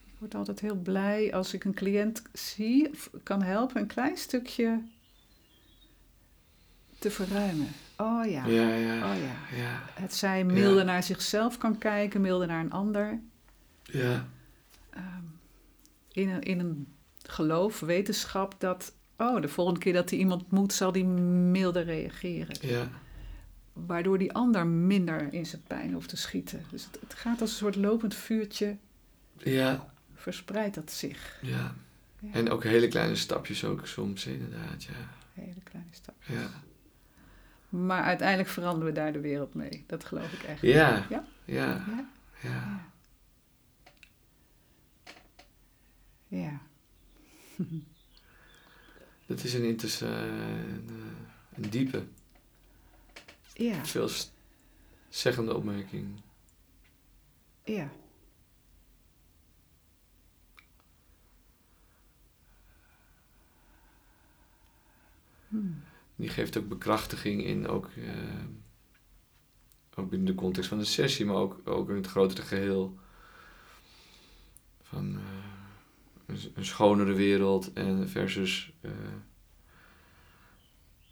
[0.04, 4.16] Ik word altijd heel blij als ik een cliënt zie, of kan helpen, een klein
[4.16, 4.82] stukje
[6.98, 7.68] te verruimen.
[7.96, 9.56] Oh ja, Ja, ja, oh ja.
[9.56, 13.20] ja, Het zij milder naar zichzelf kan kijken, milder naar een ander.
[13.92, 14.28] Ja,
[14.90, 15.22] Ehm,
[16.12, 16.86] in, een, in een
[17.22, 22.56] geloof, wetenschap dat oh, de volgende keer dat hij iemand moet, zal die milder reageren.
[22.60, 22.88] Ja.
[23.72, 26.64] Waardoor die ander minder in zijn pijn hoeft te schieten.
[26.70, 28.76] Dus het, het gaat als een soort lopend vuurtje,
[29.36, 29.92] Ja.
[30.14, 31.38] verspreidt dat zich.
[31.42, 31.74] Ja.
[32.20, 34.84] Ja, En ook hele kleine stapjes ook soms, inderdaad.
[34.84, 34.92] Ja.
[35.34, 36.14] hele kleine stap.
[36.26, 36.48] Ja.
[37.68, 39.84] Maar uiteindelijk veranderen we daar de wereld mee.
[39.86, 40.60] Dat geloof ik echt.
[40.60, 40.72] Ja.
[40.88, 41.04] Ja.
[41.08, 41.24] Ja.
[41.44, 41.84] Ja.
[42.42, 42.84] Ja.
[46.28, 46.60] Ja.
[49.26, 52.06] Dat is een interessante, een, eh, een diepe,
[53.54, 53.84] Ja.
[53.84, 54.08] veel
[55.08, 56.20] zeggende opmerking.
[57.64, 57.90] Ja.
[65.48, 65.82] Hmm.
[66.16, 68.44] Die geeft ook bekrachtiging in, ook, eh,
[69.94, 72.98] ook binnen de context van de sessie, maar ook, ook in het grotere geheel.
[74.82, 75.35] Van eh,
[76.54, 78.90] een, schonere wereld en versus eh,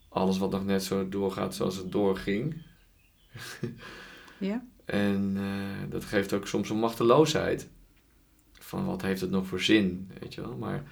[0.08, 2.54] alles wat nog net zo doorgaat zoals het doorging.
[4.38, 4.64] Ja.
[4.84, 7.68] En eh, dat geeft ook soms een machteloosheid.
[8.52, 10.56] Van wat heeft het nog voor zin, weet je wel.
[10.56, 10.82] Maar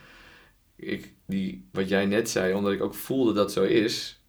[0.76, 4.22] ik, die, wat jij net zei, omdat ik ook voelde dat zo is,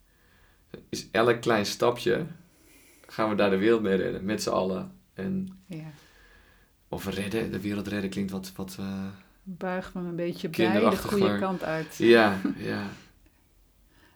[0.90, 2.26] is elk klein stapje,
[3.08, 4.92] gaan we daar de wereld mee redden, met z'n allen.
[5.14, 5.92] En, Ja.
[6.88, 9.08] of redden, de wereld redden klinkt wat, wat eh,
[9.44, 11.96] Buig me een beetje bij de goede maar- kant uit.
[11.98, 12.88] ja, ja,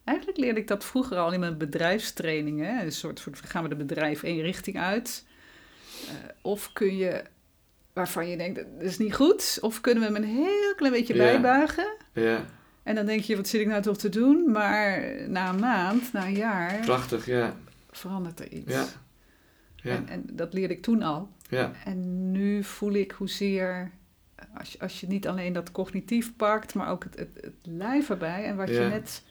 [0.04, 2.82] Eigenlijk leerde ik dat vroeger al in mijn bedrijfstrainingen.
[2.84, 5.26] Een soort, soort gaan we de bedrijf één richting uit?
[6.08, 7.24] Eh, of kun je,
[7.94, 9.58] waarvan je denkt, dat is niet goed.
[9.62, 11.20] Of kunnen we hem een heel klein beetje Ja.
[11.24, 11.96] bijbuigen?
[12.14, 12.46] ja,
[12.84, 14.52] En dan denk je, wat zit ik nou toch te doen?
[14.52, 17.56] Maar na een maand, na een jaar, prachtig, ja,
[17.92, 18.72] verandert er iets.
[18.72, 18.86] ja,
[19.76, 21.30] ja, En, en dat leerde ik toen al.
[21.50, 23.92] ja, En nu voel ik hoezeer,
[24.58, 28.10] als je, als je niet alleen dat cognitief pakt, maar ook het, het, het lijf
[28.10, 28.46] erbij.
[28.46, 29.24] En wat je net,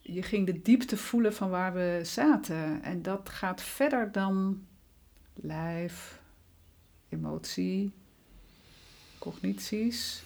[0.00, 2.82] je ging de diepte voelen van waar we zaten.
[2.82, 4.66] En dat gaat verder dan
[5.34, 6.20] lijf,
[7.08, 7.92] emotie,
[9.18, 10.22] cognities.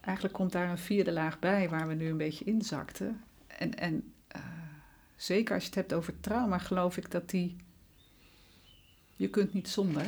[0.00, 3.22] Eigenlijk komt daar een vierde laag bij waar we nu een beetje inzakten.
[3.46, 4.42] En, en eh,
[5.16, 7.56] zeker als je het hebt over trauma, geloof ik dat die.
[9.16, 10.06] Je kunt niet zonder.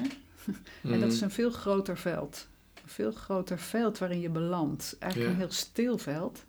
[0.82, 1.24] En dat is Mhm.
[1.24, 2.49] een veel groter veld.
[2.82, 4.97] Een veel groter veld waarin je belandt.
[4.99, 5.36] Eigenlijk Ja.
[5.36, 6.45] een heel stil veld.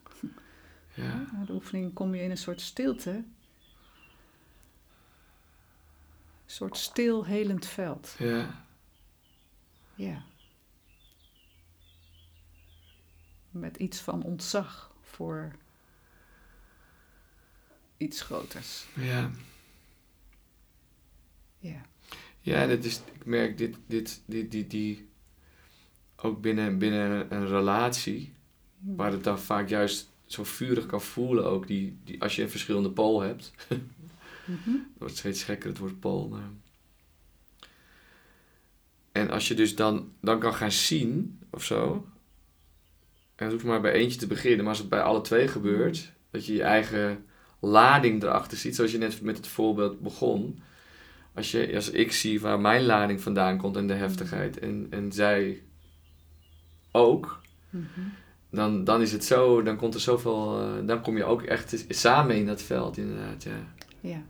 [0.93, 3.09] ja, Na de oefening kom je in een soort stilte.
[3.09, 3.25] Een
[6.45, 8.15] soort stil, helend veld.
[8.17, 8.63] ja,
[9.95, 10.23] Ja.
[13.49, 15.51] Met iets van ontzag voor
[17.97, 18.85] iets groters.
[18.95, 19.29] ja.
[21.59, 21.81] Ja.
[22.45, 25.09] Ja, het is, ik merk dit, dit, dit, die, die,
[26.15, 28.33] ook binnen, binnen een, relatie,
[28.79, 32.49] waar het dan vaak juist zo vurig kan voelen ook, die, die, als je een
[32.49, 33.51] verschillende pool hebt.
[34.45, 34.69] Mhm.
[34.69, 36.49] Het wordt steeds gekker het woord pool, maar...
[39.11, 42.07] En als je dus dan, dan kan gaan zien, of zo,
[43.35, 46.11] en het hoeft maar bij eentje te beginnen, maar als het bij alle twee gebeurt,
[46.31, 47.25] dat je je eigen
[47.59, 50.61] lading erachter ziet, zoals je net met het voorbeeld begon.
[51.35, 55.11] Als, je, als ik zie waar mijn lading vandaan komt en de heftigheid, en, en
[55.11, 55.63] zij
[56.91, 57.99] ook, Mhm.
[58.49, 61.85] dan, dan is het zo, dan komt er zoveel, eh, dan kom je ook echt
[61.89, 63.73] samen in dat veld, inderdaad, ja.
[63.99, 64.21] Ja.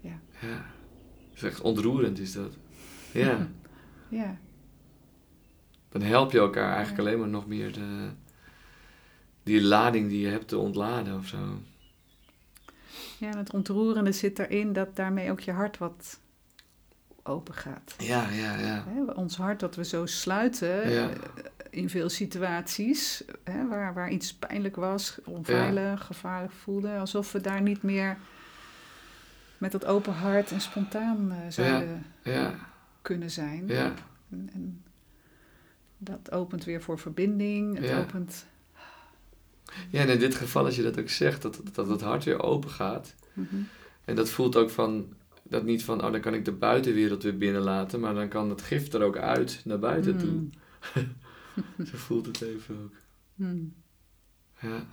[0.00, 0.64] Ja,
[1.28, 2.56] dat is echt ontroerend is dat.
[3.12, 3.48] Ja,
[4.08, 4.38] Ja.
[5.88, 8.08] dan help je elkaar eigenlijk alleen maar nog meer de,
[9.42, 11.38] die lading die je hebt te ontladen of zo.
[13.18, 16.20] Ja, en het ontroerende zit erin dat daarmee ook je hart wat
[17.26, 17.94] open gaat.
[17.98, 18.84] Ja, ja, ja.
[18.88, 21.08] Hè, ons hart dat we zo sluiten Ja.
[21.10, 21.16] eh,
[21.70, 27.62] in veel situaties hè, waar, waar iets pijnlijk was, onveilig, gevaarlijk voelde, alsof we daar
[27.62, 28.16] niet meer
[29.58, 32.54] met dat open hart en spontaan eh, zouden Ja,
[33.02, 33.64] kunnen zijn.
[33.66, 33.92] ja,
[34.30, 34.82] En, en
[35.98, 37.76] dat opent weer voor verbinding.
[37.76, 37.98] Het Ja.
[37.98, 38.46] opent.
[39.90, 40.00] ja.
[40.00, 42.70] En in dit geval, als je dat ook zegt, dat, dat het hart weer open
[42.70, 43.14] gaat.
[43.32, 43.54] Mhm.
[44.04, 45.12] En dat voelt ook van,
[45.48, 48.62] dat niet van, oh dan kan ik de buitenwereld weer binnenlaten, maar dan kan het
[48.62, 50.30] gif er ook uit, naar buiten toe.
[50.30, 50.50] Mm.
[51.90, 52.94] Zo voelt het even ook.
[53.34, 53.74] Mm.
[54.60, 54.86] Ja.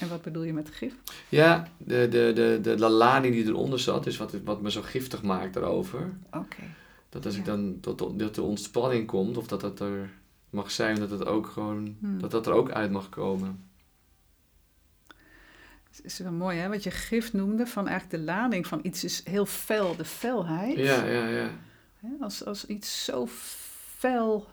[0.00, 0.94] En wat bedoel je met gif?
[1.28, 5.22] Ja, de, de, de, de, lading die eronder zat, is wat, wat me zo giftig
[5.22, 6.18] maakt daarover.
[6.30, 6.62] Oké.
[7.08, 10.10] Dat als ik dan tot, dat de ontspanning komt, of dat dat er
[10.50, 12.20] mag zijn, dat het ook gewoon, Hmm.
[12.20, 13.67] dat dat er ook uit mag komen.
[16.02, 16.68] Het is wel mooi, hè?
[16.68, 20.76] Wat je gif noemde, van eigenlijk de lading van iets is heel fel, de felheid.
[20.76, 21.50] Ja, ja, ja.
[22.20, 23.26] Als, als iets zo
[23.96, 24.46] fel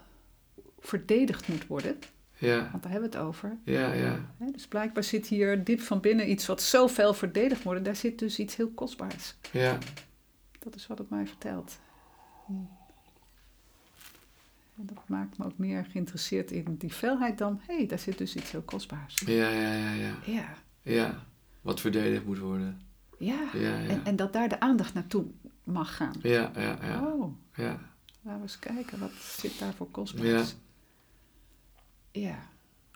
[0.79, 1.99] verdedigd moet worden,
[2.37, 2.69] Ja.
[2.71, 3.57] Want daar hebben we het over.
[3.63, 4.19] Ja, ja.
[4.51, 7.85] Dus blijkbaar zit hier diep van binnen iets wat zo fel verdedigd wordt.
[7.85, 9.35] Daar zit dus iets heel kostbaars.
[9.51, 9.77] Ja.
[10.59, 11.79] Dat is wat het mij vertelt.
[12.45, 12.53] Hm.
[14.77, 17.61] En dat maakt me ook meer geïnteresseerd in die felheid dan...
[17.67, 19.21] hé, hey, daar zit dus iets heel kostbaars.
[19.25, 20.15] Ja, ja, ja, ja.
[20.25, 21.25] Ja, Ja.
[21.65, 22.81] Wat verdedigd moet worden.
[23.17, 23.49] ja.
[23.53, 23.87] Ja, ja.
[23.89, 25.25] En, en dat daar de aandacht naartoe
[25.63, 26.13] mag gaan.
[26.21, 27.01] Ja, ja, ja.
[27.01, 27.79] Oh, Ja.
[28.21, 28.99] laten we eens kijken.
[28.99, 30.55] Wat zit daar voor kostbaars?
[32.11, 32.37] Ja.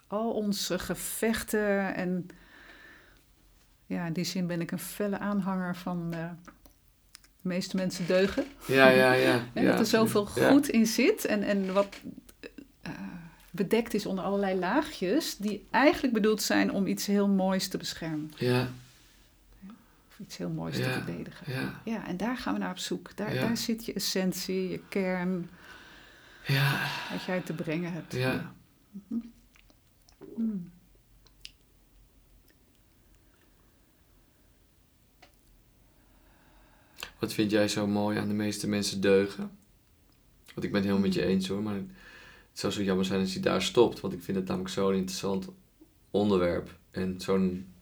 [0.06, 2.28] Al onze gevechten en...
[3.86, 6.12] Ja, in die zin ben ik een felle aanhanger van...
[6.12, 6.30] eh,
[7.42, 8.44] de meeste mensen deugen.
[8.66, 9.40] Ja, ja, ja.
[9.54, 9.70] En ja.
[9.70, 10.50] dat er zoveel Ja.
[10.50, 11.96] goed in zit en, en wat
[13.50, 18.32] bedekt is onder allerlei laagjes, die eigenlijk bedoeld zijn om iets heel moois te beschermen.
[18.36, 18.68] Ja,
[20.08, 21.52] Of iets heel moois te verdedigen.
[21.52, 21.80] ja.
[21.84, 23.16] Ja, en daar gaan we naar op zoek.
[23.16, 23.40] Daar, Ja.
[23.40, 25.50] daar zit je essentie, je kern,
[26.46, 26.80] Ja,
[27.12, 28.12] wat jij te brengen hebt.
[28.14, 28.52] ja.
[30.34, 30.70] Hmm.
[37.18, 39.50] Wat vind jij zo mooi aan de meeste mensen deugen?
[40.54, 41.80] Want ik ben het helemaal met je eens hoor, maar
[42.50, 44.00] het zou zo jammer zijn als je daar stopt.
[44.00, 45.46] Want ik vind het namelijk zo'n interessant
[46.10, 46.78] onderwerp.
[46.90, 47.72] En zo'n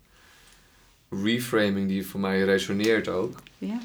[1.11, 3.43] reframing die voor mij resoneert ook.
[3.59, 3.79] Ja.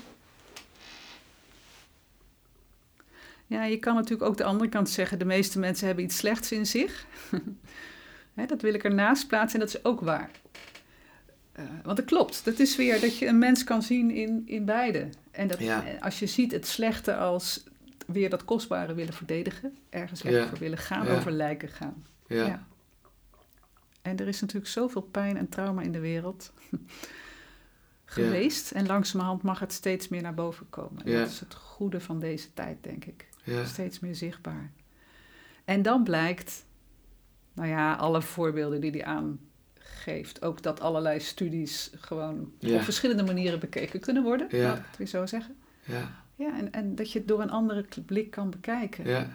[3.47, 6.51] Ja, je kan natuurlijk ook de andere kant zeggen, de meeste mensen hebben iets slechts
[6.51, 7.05] in zich.
[8.47, 10.31] Dat wil ik ernaast plaatsen en dat is ook waar.
[11.51, 12.45] Eh, want dat klopt.
[12.45, 15.09] Dat is weer dat je een mens kan zien in, in beide.
[15.31, 15.85] En dat, Ja.
[15.85, 17.63] eh, als je ziet het slechte als
[18.07, 20.47] weer dat kostbare willen verdedigen, ergens Ja.
[20.47, 22.05] voor willen gaan, over lijken gaan.
[22.27, 22.67] Ja, Ja.
[24.01, 26.53] En er is natuurlijk zoveel pijn en trauma in de wereld
[28.05, 28.71] geweest.
[28.71, 31.03] En langzamerhand mag het steeds meer naar boven komen.
[31.05, 31.19] En Ja.
[31.19, 33.27] Dat is het goede van deze tijd, denk ik.
[33.43, 34.71] ja, Steeds meer zichtbaar.
[35.65, 36.65] En dan blijkt,
[37.53, 40.41] nou ja, alle voorbeelden die hij aangeeft.
[40.41, 44.47] Ook dat allerlei studies gewoon op verschillende manieren bekeken kunnen worden.
[44.49, 44.67] Ja.
[44.67, 45.55] Laat ik het weer zo zeggen.
[45.85, 49.07] ja, Ja, en, en dat je het door een andere blik kan bekijken.
[49.07, 49.27] ja,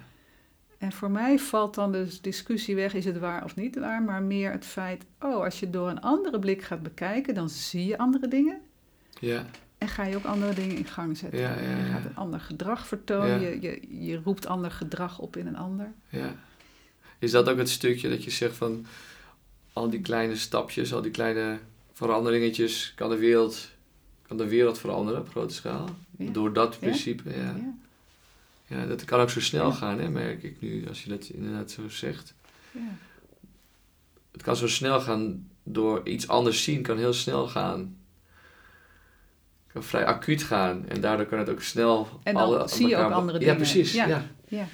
[0.78, 4.22] En voor mij valt dan de discussie weg, is het waar of niet waar, maar
[4.22, 7.98] meer het feit, oh, als je door een andere blik gaat bekijken, dan zie je
[7.98, 8.60] andere dingen
[9.20, 9.46] ja,
[9.78, 11.40] en ga je ook andere dingen in gang zetten.
[11.40, 15.36] Ja, ja, Je gaat een ander gedrag vertonen, je, je, je roept ander gedrag op
[15.36, 15.92] in een ander.
[16.08, 16.34] ja.
[17.18, 18.86] Is dat ook het stukje dat je zegt van
[19.72, 21.58] al die kleine stapjes, al die kleine
[21.92, 23.70] veranderingetjes, kan de wereld,
[24.28, 25.88] kan de wereld veranderen op grote schaal?
[26.18, 26.30] Ja.
[26.30, 27.36] Door dat principe, ja.
[27.56, 27.74] Ja,
[28.66, 31.70] Ja, dat kan ook zo snel gaan, hè, merk ik nu, als je dat inderdaad
[31.70, 32.34] zo zegt.
[32.72, 32.80] ja.
[34.32, 37.96] Het kan zo snel gaan door iets anders zien, kan heel snel gaan.
[39.72, 42.08] Kan vrij acuut gaan en daardoor kan het ook snel.
[42.22, 43.56] En dan alle- zie je ook andere Ja, dingen.
[43.56, 43.92] precies.
[43.92, 44.06] Ja.
[44.06, 44.24] Ja.
[44.48, 44.66] Ja,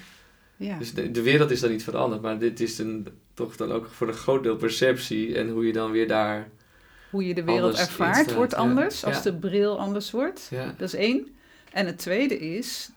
[0.57, 0.77] ja.
[0.77, 3.85] Dus de, de wereld is dan niet veranderd, maar dit is een, toch dan ook
[3.87, 6.49] voor een groot deel perceptie en hoe je dan weer daar.
[7.09, 8.57] Hoe je de wereld Anders ervaart instaat, wordt ja.
[8.57, 9.21] anders, als Ja.
[9.21, 10.47] de bril anders wordt.
[10.51, 11.27] Ja, Dat is één.
[11.73, 12.89] En het tweede is,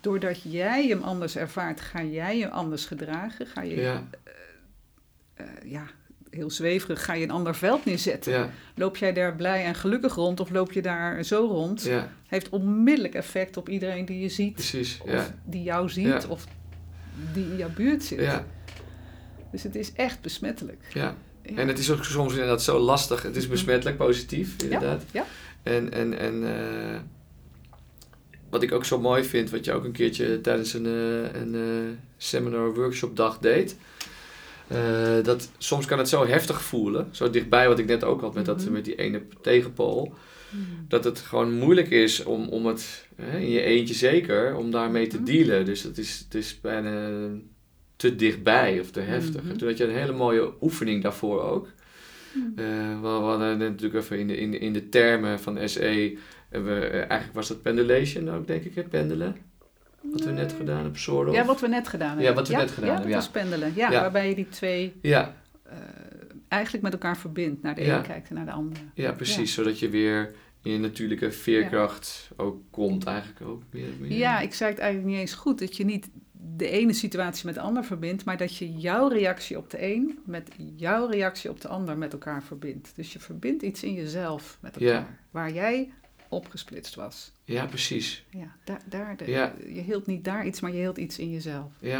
[0.00, 3.46] doordat jij hem anders ervaart, ga jij je anders gedragen.
[3.46, 4.02] Ga je, ja,
[5.34, 5.86] eh, ja,
[6.30, 8.32] heel zweverig, ga je een ander veld neerzetten.
[8.32, 11.82] ja, Loop jij daar blij en gelukkig rond of loop je daar zo rond?
[11.82, 14.52] ja, Heeft onmiddellijk effect op iedereen die je ziet.
[14.52, 15.00] precies.
[15.02, 16.20] Of Ja, die jou ziet Ja.
[16.28, 16.44] of
[17.32, 18.20] die in jouw buurt zit.
[18.20, 18.44] ja,
[19.52, 20.84] Dus het is echt besmettelijk.
[20.92, 21.14] ja.
[21.46, 21.56] Ja.
[21.56, 23.22] En het is ook soms inderdaad zo lastig.
[23.22, 25.04] Het is besmettelijk, positief, inderdaad.
[25.12, 25.24] Ja,
[25.62, 27.00] En, en, en eh,
[28.50, 31.54] wat ik ook zo mooi vind, wat je ook een keertje tijdens een, eh, een
[31.54, 33.76] eh, seminar workshop dag deed.
[35.22, 38.44] dat soms kan het zo heftig voelen, zo dichtbij wat ik net ook had met,
[38.44, 38.72] dat, Mhm.
[38.72, 40.14] met die ene tegenpool.
[40.50, 40.84] Hmm.
[40.88, 45.06] Dat het gewoon moeilijk is om, om het, hè, in je eentje zeker, om daarmee
[45.06, 45.24] te Mhm.
[45.24, 45.64] dealen.
[45.64, 47.10] Dus het is, het is bijna
[47.96, 49.42] te dichtbij of te heftig.
[49.48, 51.68] En toen had je een hele mooie oefening daarvoor ook.
[52.32, 52.52] Hmm.
[52.56, 56.18] Eh, we, hadden net natuurlijk even in de, in de, in de termen van SE.
[56.48, 58.82] We, eh, eigenlijk was dat pendulation ook, denk ik, hè?
[58.82, 59.36] pendelen.
[60.00, 61.34] Wat we net gedaan hebben, soort.
[61.34, 62.26] Ja, wat we net gedaan hebben.
[62.26, 63.32] Ja, wat we net gedaan ja, hebben, dat ja.
[63.32, 63.72] was pendelen.
[63.74, 64.00] Ja, Ja.
[64.00, 65.76] waarbij je die twee Ja, eh,
[66.48, 67.62] eigenlijk met elkaar verbindt.
[67.62, 68.80] Naar de een kijkt en naar de andere.
[68.94, 69.54] ja, precies.
[69.54, 73.62] Zodat je weer in je natuurlijke veerkracht ook komt, eigenlijk ook.
[73.70, 74.12] Meer, meer.
[74.12, 75.58] Ja, ik zei het eigenlijk niet eens goed.
[75.58, 76.08] Dat je niet
[76.56, 80.18] de ene situatie met de ander verbindt, maar dat je jouw reactie op de een
[80.24, 82.92] met jouw reactie op de ander met elkaar verbindt.
[82.96, 85.16] Dus je verbindt iets in jezelf met elkaar, Ja.
[85.30, 85.92] waar jij
[86.28, 87.32] opgesplitst was.
[87.44, 88.24] Ja, precies.
[88.30, 89.54] Ja, daar, daar de, Ja.
[89.66, 91.72] je hield niet daar iets, maar je hield iets in jezelf.
[91.80, 91.90] Ja.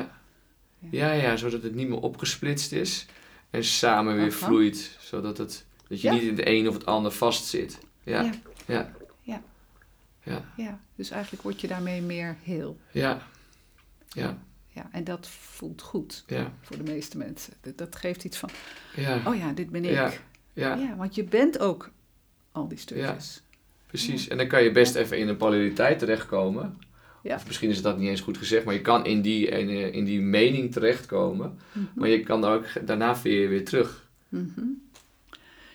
[0.78, 0.88] Ja.
[0.90, 3.07] Ja, ja, zodat het niet meer opgesplitst is.
[3.51, 4.47] En samen weer Aha.
[4.47, 4.97] vloeit.
[5.01, 6.12] Zodat het, dat je Ja.
[6.14, 7.78] niet in het een of het ander vastzit.
[8.03, 8.22] Ja.
[8.66, 8.92] ja,
[9.22, 9.42] Ja.
[10.22, 12.78] ja, Ja, dus eigenlijk word je daarmee meer heel.
[12.90, 13.22] ja.
[14.20, 14.38] Ja.
[14.68, 17.52] ja, en dat voelt goed Ja, voor de meeste mensen.
[17.60, 18.50] Dat, dat geeft iets van,
[18.96, 20.20] ja, oh ja, dit ben ik.
[20.52, 21.90] Ja, want je bent ook
[22.52, 23.42] al die stukjes.
[23.86, 24.28] precies.
[24.28, 26.78] En dan kan je best even in een polariteit terechtkomen.
[27.22, 27.34] Ja.
[27.34, 30.04] Of misschien is dat niet eens goed gezegd, maar je kan in die, in, in
[30.04, 31.58] die mening terechtkomen.
[31.72, 31.84] Mhm.
[31.94, 34.08] Maar je kan ook daarna weer, weer terug.
[34.28, 34.60] Mhm.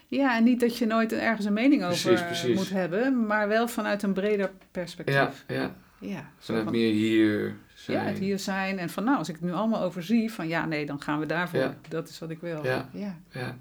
[0.08, 3.68] Ja, en niet dat je nooit ergens een mening over Precies, moet hebben, maar wel
[3.68, 5.16] vanuit een breder perspectief.
[5.16, 5.76] Ja, ja.
[6.00, 7.98] ja Vanuit van- meer hier zijn.
[7.98, 8.80] Ja, het hier zijn.
[8.80, 11.26] En van nou, als ik het nu allemaal overzie, van ja, nee, dan gaan we
[11.26, 11.60] daarvoor.
[11.60, 11.78] Ja.
[11.90, 12.64] Dat is wat ik wil.
[12.64, 12.90] Ja.
[12.94, 13.18] ja.
[13.32, 13.58] Ja.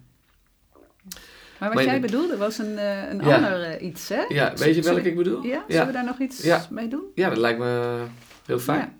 [1.58, 4.24] Maar wat Maar jij bedoelde was een, eh, een ander eh, iets, hè?
[4.28, 5.42] ja, weet je welke Zullen- ik bedoel?
[5.42, 5.48] Ja?
[5.50, 5.62] Ja.
[5.68, 7.04] Zullen we daar nog iets mee doen?
[7.14, 8.02] Ja, dat lijkt me
[8.46, 8.78] heel fijn.
[8.78, 8.92] Ja.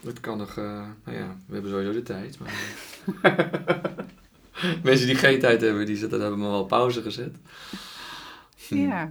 [0.00, 0.64] Dat kan nog, eh,
[1.04, 2.38] nou ja, we hebben sowieso de tijd.
[2.38, 2.52] Maar...
[4.82, 7.36] Mensen die geen tijd hebben, die zetten, hebben me wel pauze gezet.
[8.68, 8.76] Hm.
[8.76, 9.10] Ja.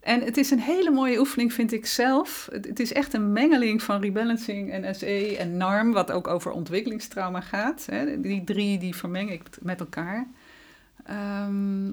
[0.00, 2.48] En het is een hele mooie oefening, vind ik zelf.
[2.52, 7.40] Het, is echt een mengeling van rebalancing en SE en NARM, wat ook over ontwikkelingstrauma
[7.40, 7.86] gaat.
[7.90, 8.20] Hè.
[8.20, 10.26] Die drie die vermeng ik met elkaar.
[11.04, 11.92] Ehm,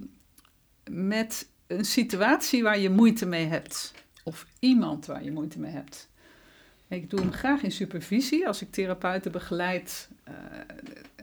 [0.89, 3.93] met een situatie waar je moeite mee hebt.
[4.24, 6.10] Of iemand waar je moeite mee hebt.
[6.88, 10.34] Ik doe hem graag in supervisie als ik therapeuten begeleid eh,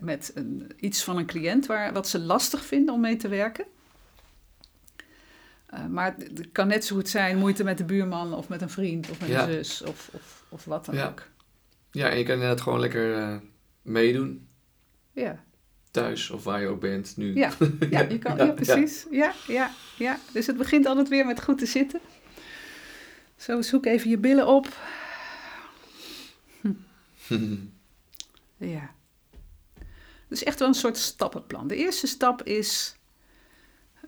[0.01, 3.65] met een, iets van een cliënt waar, wat ze lastig vinden om mee te werken.
[5.73, 8.69] Uh, maar het, kan net zo goed zijn moeite met de buurman of met een
[8.69, 9.47] vriend of met Ja.
[9.47, 11.07] een zus of, of, of wat dan Ja.
[11.07, 11.23] ook.
[11.91, 13.35] Ja, en je kan inderdaad gewoon lekker eh,
[13.81, 14.47] meedoen.
[15.11, 15.43] Ja.
[15.91, 17.35] Thuis of waar je ook bent nu.
[17.35, 17.51] Ja,
[17.89, 19.05] ja, je kan, ja, precies.
[19.11, 20.19] Ja, ja, ja.
[20.33, 21.99] Dus het begint altijd weer met goed te zitten.
[23.37, 24.67] Zo, zoek even je billen op.
[28.57, 28.93] Ja.
[30.27, 31.67] Dus echt wel een soort stappenplan.
[31.67, 32.95] De eerste stap is,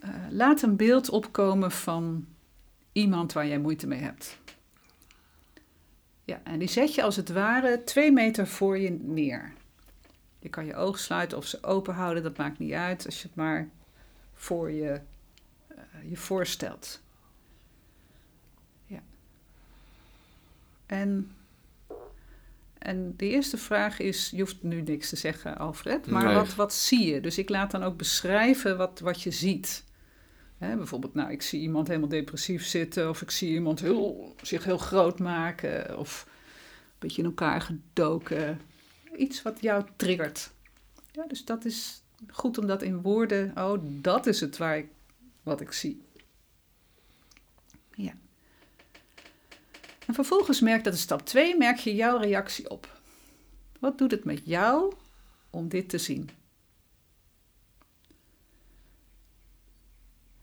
[0.00, 2.26] eh, laat een beeld opkomen van
[2.92, 4.38] iemand waar jij moeite mee hebt.
[6.24, 9.52] Ja, en die zet je als het ware twee meter voor je neer.
[10.38, 13.26] Je kan je ogen sluiten of ze open houden, dat maakt niet uit, als je
[13.26, 13.68] het maar
[14.34, 15.00] voor je,
[15.68, 15.76] eh,
[16.08, 17.00] je voorstelt.
[18.86, 19.00] Ja.
[20.86, 21.36] En,
[22.78, 26.34] en de eerste vraag is, je hoeft nu niks te zeggen, Alfred, maar Nee.
[26.34, 27.20] wat, wat zie je?
[27.20, 29.84] Dus ik laat dan ook beschrijven wat, wat je ziet.
[30.58, 34.78] Bijvoorbeeld, nou, ik zie iemand helemaal depressief zitten, of ik zie iemand heel, zich heel
[34.78, 38.60] groot maken, of een beetje in elkaar gedoken.
[39.16, 40.50] Iets wat jou triggert.
[41.12, 43.52] Ja, dus dat is goed om dat in woorden.
[43.58, 44.88] Oh, dat is het waar ik,
[45.42, 46.02] wat ik zie.
[47.94, 48.12] Ja.
[50.06, 53.00] En vervolgens merk, dat is stap 2, merk je jouw reactie op.
[53.80, 54.94] Wat doet het met jou
[55.50, 56.30] om dit te zien?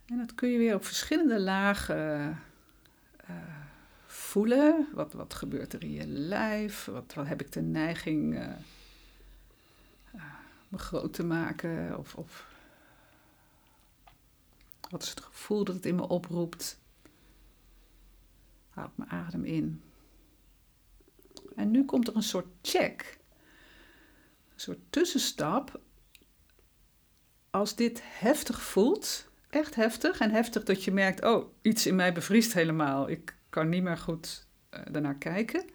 [0.05, 2.39] En dat kun je weer op verschillende lagen
[3.15, 3.35] eh,
[4.05, 4.87] voelen.
[4.93, 6.85] Wat, wat gebeurt er in je lijf?
[6.85, 8.49] Wat, wat heb ik de neiging eh,
[10.13, 10.23] eh,
[10.67, 11.97] me groot te maken?
[11.97, 12.47] Of, of
[14.89, 16.79] wat is het gevoel dat het in me oproept?
[18.69, 19.81] Houd mijn adem in.
[21.55, 23.17] En nu komt er een soort check.
[24.53, 25.79] Een soort tussenstap.
[27.49, 29.24] Als dit heftig voelt,
[29.55, 33.09] echt heftig en heftig dat je merkt, oh, iets in mij bevriest helemaal.
[33.09, 35.65] Ik kan niet meer goed uh, daarnaar kijken.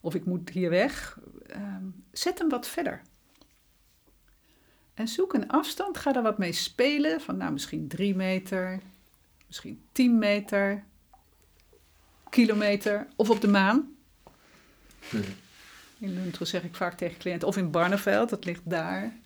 [0.00, 1.18] Of ik moet hier weg.
[1.56, 1.76] Uh,
[2.12, 3.02] zet hem wat verder.
[4.94, 5.98] En zoek een afstand.
[5.98, 7.20] Ga daar wat mee spelen.
[7.20, 8.80] Van nou, misschien drie meter.
[9.46, 10.84] Misschien tien meter.
[12.30, 13.06] Kilometer.
[13.16, 13.94] Of op de maan.
[15.08, 15.16] Hm.
[15.98, 17.48] In Lunteren zeg ik vaak tegen cliënten.
[17.48, 19.20] Of in Barneveld, dat ligt daar.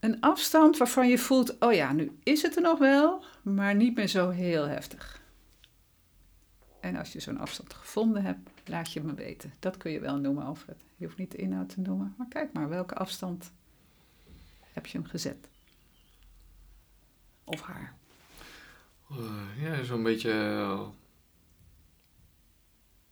[0.00, 3.94] Een afstand waarvan je voelt, oh ja, nu is het er nog wel, maar niet
[3.94, 5.20] meer zo heel heftig.
[6.80, 9.52] En als je zo'n afstand gevonden hebt, laat je me weten.
[9.58, 10.84] Dat kun je wel noemen, Alfred.
[10.96, 13.52] Je hoeft niet de inhoud te noemen, maar kijk maar, welke afstand
[14.72, 15.48] heb je hem gezet?
[17.44, 17.94] Of haar?
[19.10, 20.88] Uh, ja, zo'n beetje uh,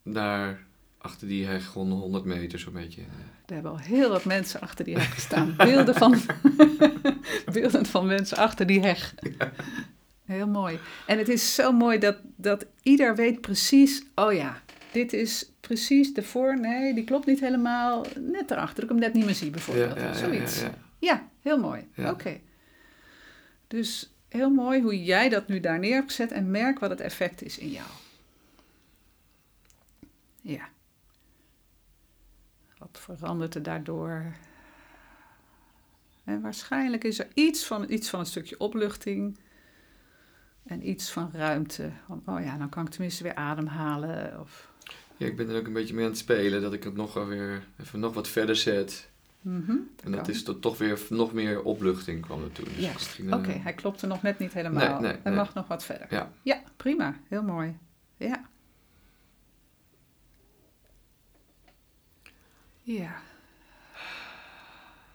[0.02, 0.66] daar
[1.04, 3.00] achter die heg, 100 meter zo'n beetje.
[3.46, 5.54] Er hebben al heel wat mensen achter die heg gestaan.
[5.56, 6.20] Beelden van,
[7.52, 9.14] beelden van mensen achter die heg.
[9.38, 9.52] Ja.
[10.24, 10.78] Heel mooi.
[11.06, 16.14] En het is zo mooi dat, dat ieder weet precies, oh ja, dit is precies
[16.14, 19.34] de voor, nee, die klopt niet helemaal, net erachter, dat ik hem net niet meer
[19.34, 19.98] zie bijvoorbeeld.
[19.98, 20.62] Ja, ja, Zoiets.
[20.98, 21.88] Ja, heel mooi.
[21.96, 22.08] Oké.
[22.08, 22.42] Okay.
[23.66, 27.00] Dus heel mooi hoe jij dat nu daar neer hebt gezet en merk wat het
[27.00, 27.88] effect is in jou.
[30.40, 30.72] Ja.
[32.92, 34.24] Wat verandert er daardoor?
[36.24, 39.38] En waarschijnlijk is er iets van, iets van een stukje opluchting
[40.66, 41.90] en iets van ruimte.
[42.06, 44.40] Van, oh ja, dan kan ik tenminste weer ademhalen.
[44.40, 44.72] Of...
[45.16, 46.62] Ja, ik ben er ook een beetje mee aan het spelen.
[46.62, 49.10] Dat ik het nog weer even nog wat verder zet.
[49.40, 49.70] Mhm,
[50.04, 50.30] En dat kan.
[50.30, 52.64] is tot toch weer nog meer opluchting kwam er toen.
[52.64, 53.18] Dus Juist.
[53.18, 54.90] eh, Oké, hij klopt er nog net niet helemaal.
[54.92, 55.34] Nee, nee, hij nee.
[55.34, 56.06] mag nog wat verder.
[56.10, 56.30] Ja.
[56.42, 57.14] ja, prima.
[57.28, 57.76] Heel mooi.
[58.16, 58.48] Ja.
[62.84, 63.14] Ja.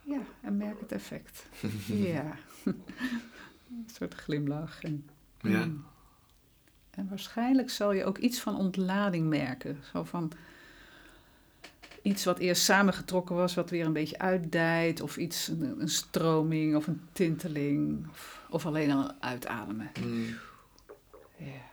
[0.01, 1.45] Ja, en merk het effect.
[2.13, 2.35] ja.
[3.69, 4.83] Een soort glimlach.
[4.83, 5.09] En,
[5.41, 5.65] Ja.
[5.65, 5.85] Mm.
[6.89, 9.77] En waarschijnlijk zal je ook iets van ontlading merken.
[9.91, 10.31] Zo van
[12.01, 15.01] iets wat eerst samengetrokken was, wat weer een beetje uitdijt.
[15.01, 18.07] Of iets, een, een stroming of een tinteling.
[18.09, 19.91] Of, of alleen al uitademen.
[19.99, 20.25] Mm,
[21.37, 21.67] Ja.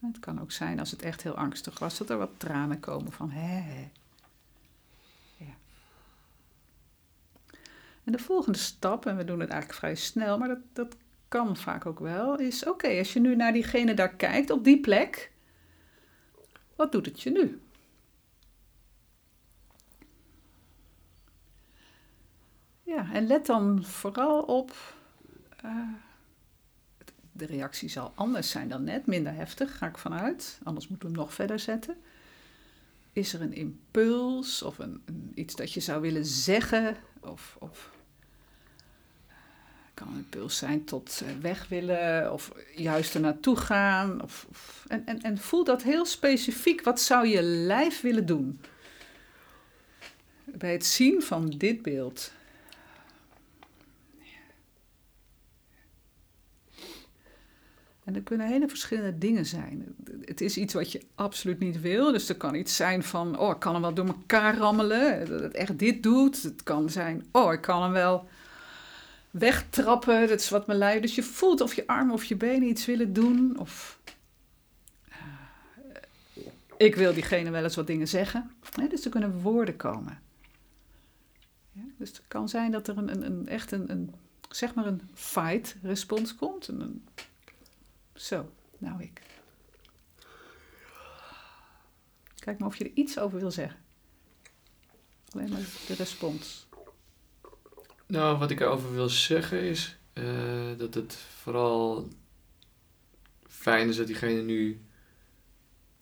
[0.00, 3.12] Het kan ook zijn als het echt heel angstig was, dat er wat tranen komen
[3.12, 3.60] van hè.
[3.60, 3.90] hè.
[8.08, 10.96] En de volgende stap, en we doen het eigenlijk vrij snel, maar dat, dat
[11.28, 14.80] kan vaak ook wel, is oké, als je nu naar diegene daar kijkt, op die
[14.80, 15.32] plek,
[16.76, 17.60] wat doet het je nu?
[22.82, 24.72] Ja, en let dan vooral op.
[25.62, 25.88] eh,
[27.32, 30.60] de reactie zal anders zijn dan net, minder heftig, ga ik vanuit.
[30.62, 31.96] Anders moeten we hem nog verder zetten.
[33.12, 36.96] Is er een impuls of een, een- iets dat je zou willen zeggen?
[37.20, 37.96] Of, of
[39.98, 44.22] kan een impuls zijn tot weg willen of juist er naartoe gaan?
[44.22, 46.82] Of, of- en, en, en voel dat heel specifiek.
[46.82, 48.60] Wat zou je lijf willen doen?
[50.44, 52.32] Bij het zien van dit beeld
[58.08, 59.94] En er kunnen hele verschillende dingen zijn.
[60.24, 62.12] Het is iets wat je absoluut niet wil.
[62.12, 65.28] Dus er kan iets zijn van, oh, ik kan hem wel door elkaar rammelen.
[65.28, 66.42] Dat het echt dit doet.
[66.42, 68.28] Het kan zijn, oh, ik kan hem wel
[69.30, 70.28] wegtrappen.
[70.28, 71.00] Dat is wat mijn lijf...
[71.00, 73.58] Dus je voelt of je armen of je benen iets willen doen.
[73.58, 73.98] Of
[75.08, 75.16] eh,
[76.76, 78.50] ik wil diegene wel eens wat dingen zeggen.
[78.88, 80.20] Dus er kunnen woorden komen.
[81.72, 84.14] Ja, dus het kan zijn dat er een, een, een echt een, een,
[84.50, 86.68] zeg maar een fight-respons komt.
[86.68, 87.02] Een, een
[88.14, 89.22] zo, nou ik.
[92.38, 93.80] Kijk maar of je er iets over wil zeggen.
[95.30, 96.67] Alleen maar de respons.
[98.08, 100.24] Nou, wat ik erover wil zeggen is eh,
[100.76, 102.08] dat het vooral
[103.48, 104.80] fijn is dat diegene nu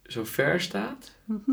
[0.06, 1.14] zo ver staat.
[1.24, 1.50] Mhm.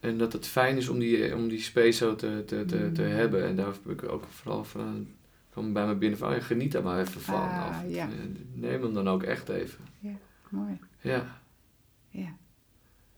[0.00, 3.02] En dat het fijn is om die, om die space zo te, te, te, te
[3.02, 3.08] Mm.
[3.08, 3.44] hebben.
[3.46, 5.08] En daar heb ik ook vooral van,
[5.50, 7.34] kwam bij me binnen van, oh, ja, geniet daar maar even van.
[7.48, 8.04] Ah, Of, ja.
[8.08, 8.12] eh,
[8.52, 9.84] Neem hem dan ook echt even.
[10.48, 10.78] Mooi.
[11.00, 11.40] Ja.
[12.10, 12.36] Ja.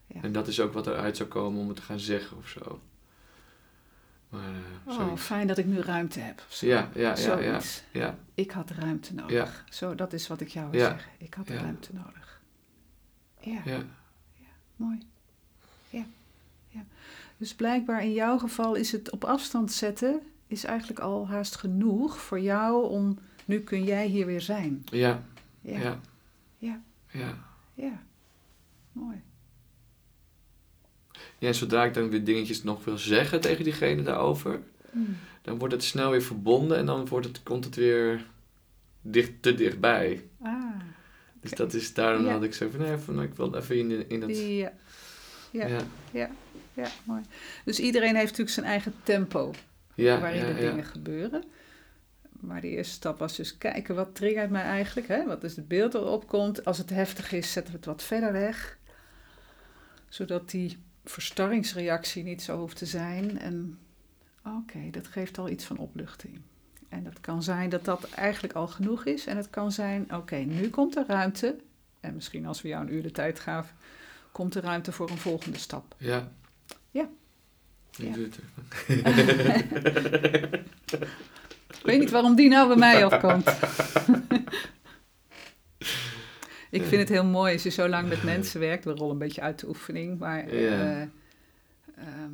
[0.06, 0.22] Ja.
[0.22, 2.80] En dat is ook wat eruit zou komen om het te gaan zeggen of zo.
[4.28, 4.42] Maar,
[4.86, 6.42] eh, Oh, fijn dat ik nu ruimte heb.
[6.60, 7.60] Ja, ja, ja, ja,
[7.92, 8.16] ja.
[8.34, 9.32] Ik had ruimte nodig.
[9.32, 9.48] Ja.
[9.74, 10.88] Zo, dat is wat ik jou wil Ja.
[10.88, 11.12] zeggen.
[11.18, 12.40] Ik had ruimte nodig.
[13.40, 13.82] Ja, ja.
[14.76, 14.98] mooi.
[15.90, 16.04] Ja.
[16.68, 16.84] ja.
[17.36, 20.20] Dus blijkbaar in jouw geval is het op afstand zetten...
[20.46, 23.18] is eigenlijk al haast genoeg voor jou om...
[23.44, 24.82] nu kun jij hier weer zijn.
[24.84, 25.22] Ja,
[25.60, 26.00] ja.
[26.58, 26.80] Ja.
[27.10, 27.34] Ja.
[27.74, 28.02] ja.
[28.92, 29.22] Mooi.
[31.38, 34.60] Ja, en zodra ik dan weer dingetjes nog wil zeggen tegen diegene daarover,
[34.90, 35.16] Hmm.
[35.42, 38.26] dan wordt het snel weer verbonden en dan wordt het, komt het weer
[39.02, 40.24] dicht, te dichtbij.
[40.42, 40.64] Ah,
[41.40, 42.32] Dus dat is, daarom Ja.
[42.32, 44.38] had ik zo van, nee, van, ik wil even in, in dat...
[44.38, 44.72] ja.
[45.50, 46.30] Ja, ja, ja,
[46.74, 47.22] ja, mooi.
[47.64, 49.54] Dus iedereen heeft natuurlijk zijn eigen tempo
[49.94, 51.44] ja, waarin de dingen gebeuren.
[52.40, 55.08] Maar de eerste stap was dus kijken wat triggert mij eigenlijk.
[55.08, 55.24] Hè?
[55.26, 56.64] Wat is het beeld dat erop komt?
[56.64, 58.78] Als het heftig is, zetten we het wat verder weg.
[60.08, 60.78] Zodat die
[61.08, 63.38] verstarringsreactie niet zo hoeft te zijn.
[63.38, 63.78] En
[64.44, 66.40] oké, dat geeft al iets van opluchting.
[66.88, 69.26] En dat kan zijn dat dat eigenlijk al genoeg is.
[69.26, 71.56] En het kan zijn, oké, nu komt er ruimte.
[72.00, 73.76] En misschien als we jou een uur de tijd gaven,
[74.32, 75.94] komt er ruimte voor een volgende stap.
[75.98, 76.28] Ja.
[76.90, 77.08] Ja.
[77.90, 78.14] Ja.
[81.78, 83.44] Ik weet niet waarom die nou bij mij afkomt.
[86.70, 88.84] ik vind het heel mooi als je zo lang met mensen werkt.
[88.84, 90.18] We rollen een beetje uit de oefening.
[90.18, 92.32] Maar eh, ehm,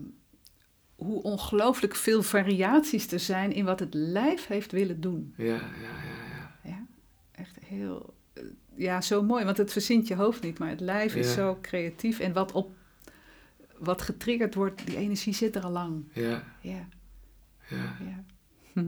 [0.95, 5.35] hoe ongelooflijk veel variaties er zijn in wat het lijf heeft willen doen.
[5.37, 6.71] Ja, ja, ja, ja.
[6.71, 6.87] Ja,
[7.33, 8.15] echt heel...
[8.33, 8.43] eh,
[8.75, 9.45] ja, zo mooi.
[9.45, 10.59] Want het verzint je hoofd niet.
[10.59, 12.19] Maar het lijf is zo creatief.
[12.19, 12.71] En wat, op,
[13.79, 16.05] wat getriggerd wordt, die energie zit er al lang.
[16.13, 16.89] Ja, Ja,
[17.69, 18.25] ja, ja.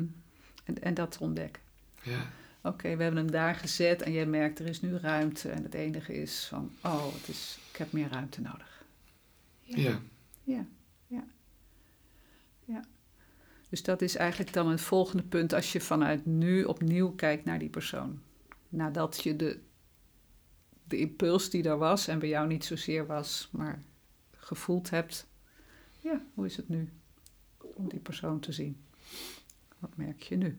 [0.65, 1.63] En, en dat ontdekken.
[2.03, 2.31] ja.
[2.67, 5.49] Oké, we hebben hem daar gezet en jij merkt er is nu ruimte.
[5.49, 8.85] En het enige is van, oh, het is, ik heb meer ruimte nodig.
[9.63, 10.01] Ja,
[10.45, 10.67] Ja,
[11.07, 11.25] ja.
[12.65, 12.85] ja.
[13.69, 17.59] Dus dat is eigenlijk dan het volgende punt als je vanuit nu opnieuw kijkt naar
[17.59, 18.21] die persoon.
[18.69, 19.59] Nadat je de,
[20.85, 23.83] de impuls die er was en bij jou niet zozeer was, maar
[24.37, 25.27] gevoeld hebt.
[26.01, 26.93] Ja, hoe is het nu
[27.59, 28.85] om die persoon te zien?
[29.79, 30.59] Wat merk je nu?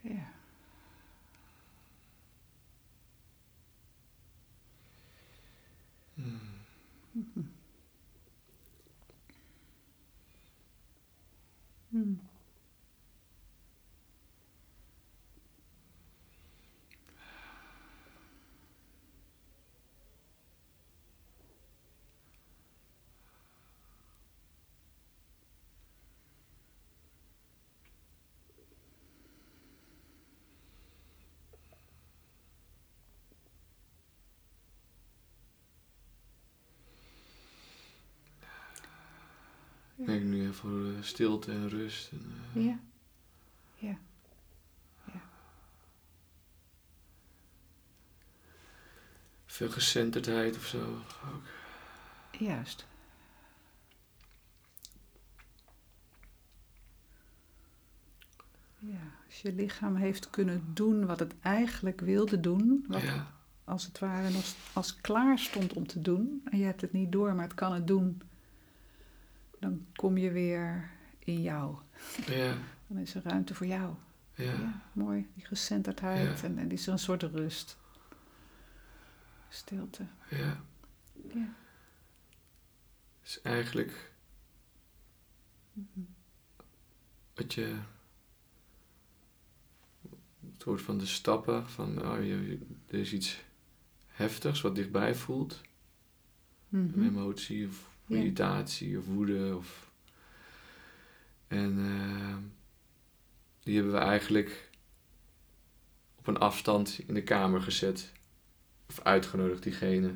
[0.00, 0.32] Ja.
[6.14, 7.46] Mhm.
[11.88, 12.20] Hmm.
[40.06, 42.10] Ik nu even voor eh, stilte en rust.
[42.12, 42.78] En, eh, Ja.
[43.76, 43.98] Ja.
[45.12, 45.20] Ja.
[49.46, 50.78] Veel gecenterdheid of zo.
[51.34, 51.42] Ook.
[52.38, 52.86] Juist.
[58.78, 63.32] Ja, als je lichaam heeft kunnen doen wat het eigenlijk wilde doen, wat Ja,
[63.64, 67.12] als het ware nog als klaar stond om te doen, en je hebt het niet
[67.12, 68.22] door, maar het kan het doen,
[69.60, 71.76] dan kom je weer in jou.
[72.26, 72.54] ja,
[72.86, 73.94] Dan is er ruimte voor jou.
[74.34, 74.44] ja.
[74.52, 75.28] Ja, mooi.
[75.34, 76.46] Die gecenterdheid Ja.
[76.46, 77.78] en, en is er een soort rust.
[79.48, 80.06] Stilte.
[80.30, 80.60] ja.
[81.34, 81.54] Ja.
[83.22, 84.12] is eigenlijk
[87.34, 87.76] wat je
[90.52, 93.44] het woord van de stappen van oh, je, er is iets
[94.06, 95.60] heftigs wat dichtbij voelt
[96.68, 97.00] Mhm.
[97.00, 98.16] een emotie of Ja.
[98.16, 99.90] irritatie of woede of
[101.48, 102.36] en eh,
[103.62, 104.70] die hebben we eigenlijk
[106.16, 108.12] op een afstand in de kamer gezet
[108.88, 110.14] of uitgenodigd diegene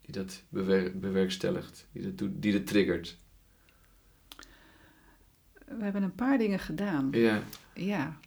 [0.00, 3.16] die dat bewer- bewerkstelligt die dat doet die dat triggert
[5.64, 7.08] We hebben een paar dingen gedaan.
[7.12, 7.42] ja
[7.74, 8.18] Ja.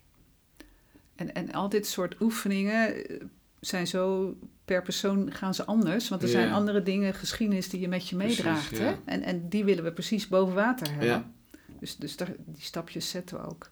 [1.15, 3.21] En, en al dit soort oefeningen eh,
[3.59, 4.35] zijn zo
[4.66, 6.09] per persoon gaan ze anders.
[6.09, 8.78] Want er zijn andere dingen, geschiedenis die je met je Precies, meedraagt.
[8.78, 8.84] ja.
[8.84, 8.95] hè?
[9.05, 11.07] En, en die willen we precies boven water hebben.
[11.07, 11.32] Ja.
[11.80, 13.70] Dus, dus daar, die stapjes zetten we ook.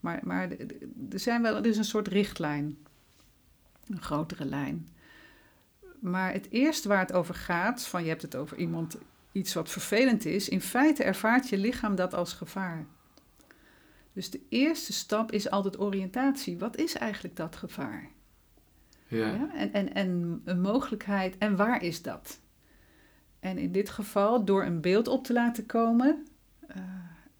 [0.00, 0.50] Maar, maar
[1.10, 2.78] er, zijn wel, er is een soort richtlijn.
[3.88, 4.88] Een grotere lijn.
[6.00, 8.96] Maar het eerste waar het over gaat, van je hebt het over iemand,
[9.32, 10.48] iets wat vervelend is.
[10.48, 12.86] In feite ervaart je lichaam dat als gevaar.
[14.12, 16.58] Dus de eerste stap is altijd oriëntatie.
[16.58, 18.10] Wat is eigenlijk dat gevaar?
[19.10, 19.50] Ja?
[19.54, 22.40] En, en, en een mogelijkheid, en waar is dat?
[23.40, 26.26] En in dit geval door een beeld op te laten komen.
[26.68, 26.76] eh,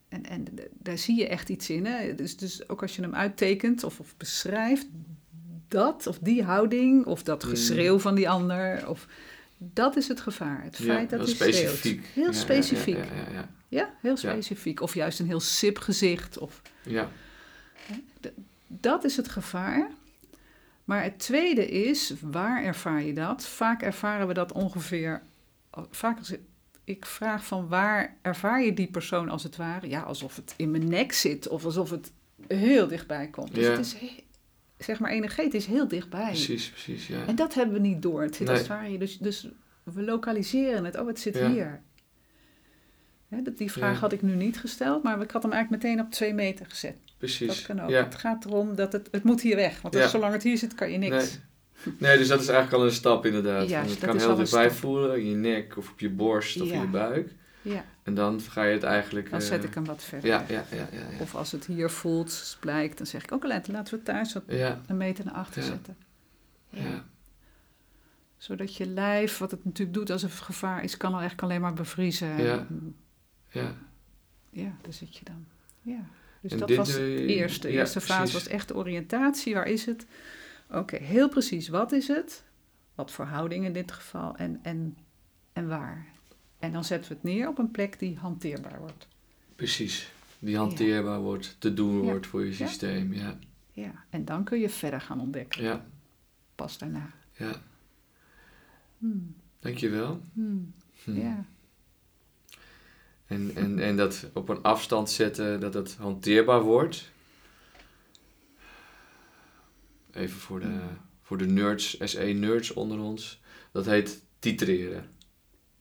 [0.09, 1.87] en en daar zie je echt iets in.
[1.87, 2.15] Hè?
[2.15, 4.87] Dus, dus ook als je hem uittekent of, of beschrijft,
[5.69, 7.51] dat of die houding of dat Mm.
[7.51, 8.89] geschreeuw van die ander.
[8.89, 9.07] Of,
[9.59, 10.63] dat is het gevaar.
[10.65, 11.81] Het Ja, feit dat hij specifiek.
[12.05, 12.15] schreeuwt.
[12.15, 12.97] Heel Ja, specifiek.
[12.97, 14.81] Ja, ja, ja, Ja, heel specifiek.
[14.81, 16.39] Of juist een heel sip gezicht.
[16.39, 17.09] Of, ja.
[18.67, 19.91] dat is het gevaar.
[20.91, 23.47] Maar het tweede is, waar ervaar je dat?
[23.47, 25.23] Vaak ervaren we dat ongeveer.
[25.91, 26.31] Vaak als
[26.85, 29.89] ik- vraag van waar ervaar je die persoon als het ware?
[29.89, 32.13] Ja, alsof het in mijn nek zit of alsof het
[32.49, 33.55] heel dichtbij komt.
[33.55, 33.71] Dus Ja.
[33.71, 33.97] het is,
[34.79, 36.25] zeg maar, energetisch heel dichtbij.
[36.27, 37.27] Precies, precies, ja.
[37.27, 38.23] En dat hebben we niet door.
[38.23, 38.57] Het zit Nee.
[38.57, 38.99] als het ware.
[38.99, 39.49] Dus, dus
[39.83, 40.99] we lokaliseren het.
[40.99, 41.51] Oh, het zit Ja.
[41.51, 41.83] hier.
[43.29, 46.01] Hè, dat- die vraag had ik nu niet gesteld, maar ik had hem eigenlijk meteen
[46.05, 46.97] op twee meter gezet.
[47.21, 47.47] Precies.
[47.47, 47.91] Dat kan ook.
[47.91, 48.05] Ja.
[48.05, 49.81] Het gaat erom dat het, het moet hier weg.
[49.81, 50.09] Want Ja.
[50.09, 51.39] zolang het hier zit, kan je niks.
[51.85, 51.95] Nee.
[51.99, 53.71] nee, dus dat is eigenlijk al een stap inderdaad.
[53.71, 56.81] Van, het kan heel dichtbij voelen, in je nek of op je borst of in
[56.81, 57.33] je buik.
[57.63, 59.31] Ja, En dan ga je het eigenlijk...
[59.31, 60.29] dan eh, zet ik hem wat verder.
[60.29, 60.99] Ja, ja, ja, ja.
[61.11, 61.21] ja.
[61.21, 64.33] Of als het hier voelt, blijkt, dan zeg ik ook laten, laten we het thuis
[64.33, 64.43] wat
[64.87, 65.97] een meter naar achter zetten.
[66.69, 66.83] Ja.
[66.83, 67.05] ja,
[68.37, 71.61] Zodat je lijf, wat het natuurlijk doet als er gevaar is, kan al eigenlijk alleen
[71.61, 72.43] maar bevriezen.
[72.43, 72.67] Ja.
[73.49, 73.75] ja.
[74.51, 75.47] Ja, daar zit je dan.
[75.83, 76.05] Ja.
[76.41, 77.67] Dus En dat dit was je- eerste.
[77.67, 78.33] De ja, eerste fase precies.
[78.35, 79.55] was echt de oriëntatie.
[79.55, 80.07] Waar is het?
[80.71, 81.69] Oké, heel precies.
[81.69, 82.45] Wat is het?
[82.95, 84.37] Wat voor houding in dit geval?
[84.37, 84.97] En, en,
[85.53, 86.07] en waar?
[86.59, 89.09] En dan zetten we het neer op een plek die hanteerbaar wordt.
[89.57, 90.13] Precies.
[90.39, 92.03] Die hanteerbaar wordt, te doen Ja.
[92.11, 93.13] wordt voor je systeem.
[93.13, 93.39] Ja,
[93.73, 95.63] Ja, en dan kun je verder gaan ontdekken.
[95.63, 95.87] ja,
[96.55, 97.11] Pas daarna.
[97.37, 97.53] ja.
[98.99, 100.21] Hmm, Dankjewel.
[100.33, 100.73] hmm,
[101.05, 101.17] Hm.
[101.21, 101.45] Ja,
[103.31, 107.11] En, en, en dat op een afstand zetten, dat het hanteerbaar wordt.
[110.13, 110.79] Even voor de,
[111.23, 113.41] voor de nerds, SE-nerds onder ons.
[113.73, 115.11] Dat heet titreren.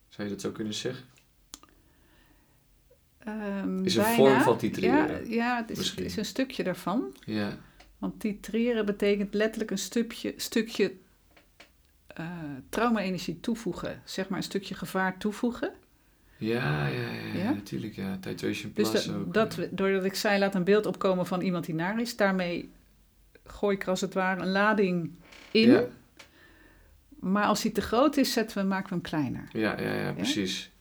[0.09, 1.05] Zou je dat zo kunnen zeggen?
[3.17, 4.15] Ehm, Is een bijna.
[4.17, 6.03] vorm van titreren, Ja, ja het, is, het misschien.
[6.05, 7.15] is een stukje daarvan.
[7.25, 7.57] Ja,
[7.97, 10.93] Want titreren betekent letterlijk een stukje, stukje
[12.07, 12.27] eh,
[12.69, 14.01] trauma-energie toevoegen.
[14.05, 15.73] Zeg maar een stukje gevaar toevoegen.
[16.39, 17.95] Ja, ja, ja, natuurlijk.
[17.95, 18.17] Ja.
[18.21, 19.33] Titration Dus Plus dat, ook.
[19.33, 19.65] dat, ja.
[19.71, 22.15] doordat ik zei, laat een beeld opkomen van iemand die naar is.
[22.15, 22.71] Daarmee
[23.43, 25.11] gooi ik er als het ware een lading
[25.51, 25.69] in.
[25.71, 25.83] Ja,
[27.19, 29.47] Maar als hij te groot is, zetten we, maken we hem kleiner.
[29.53, 30.71] ja, ja, ja, precies.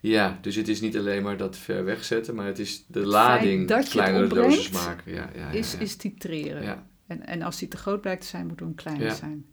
[0.00, 3.68] Ja, dus het is niet alleen maar dat ver wegzetten, maar het is de lading
[3.68, 5.12] dat kleinere doses maken.
[5.12, 6.84] Ja, ja, ja, is, is titreren.
[7.06, 9.14] En, en als hij te groot blijkt te zijn, moeten we hem kleiner Ja.
[9.14, 9.46] zijn.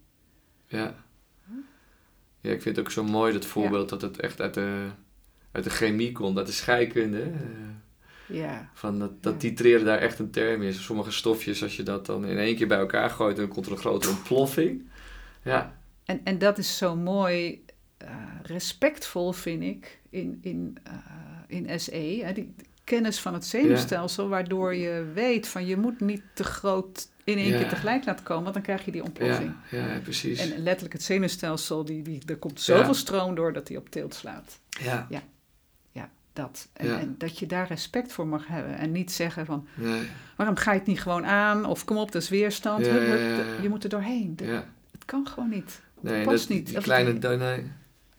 [0.68, 0.96] ja.
[2.42, 4.88] Ja, ik vind het ook zo mooi dat voorbeeld dat het echt uit de,
[5.52, 7.22] uit de chemie komt, uit de scheikunde.
[7.22, 7.30] Eh,
[8.38, 10.84] Ja, Van dat, dat titreren daar echt een term is.
[10.84, 13.72] Sommige stofjes, als je dat dan in één keer bij elkaar gooit, dan komt er
[13.72, 14.90] een grote ontploffing.
[15.44, 17.66] Ja, en, en dat is zo mooi,
[17.98, 18.08] eh,
[18.44, 20.94] respectvol vind ik, in, in, eh,
[21.48, 22.22] in SE.
[22.24, 27.10] Hè, die kennis van het zenuwstelsel, waardoor je weet van je moet niet te groot
[27.24, 27.58] in één Ja.
[27.58, 29.54] keer tegelijk laten komen, want dan krijg je die ontploffing.
[29.72, 30.40] ja, ja, precies.
[30.52, 34.14] En letterlijk het zenuwstelsel, die, die, er komt zoveel stroom door dat hij op tilt
[34.14, 34.60] slaat.
[34.80, 35.08] ja,
[36.34, 36.70] Dat.
[36.74, 37.00] En, Ja.
[37.00, 38.78] en dat je daar respect voor mag hebben.
[38.78, 40.02] En niet zeggen van, nee,
[40.36, 41.66] waarom ga je het niet gewoon aan?
[41.66, 42.86] Of kom op, dat is weerstand.
[42.86, 43.44] Ja, ja.
[43.62, 44.36] Je moet er doorheen.
[44.36, 44.66] Dat- ja.
[44.92, 45.82] Het kan gewoon niet.
[46.02, 46.68] Nee, past dat, niet.
[46.68, 47.72] Die Of- kleine, nee,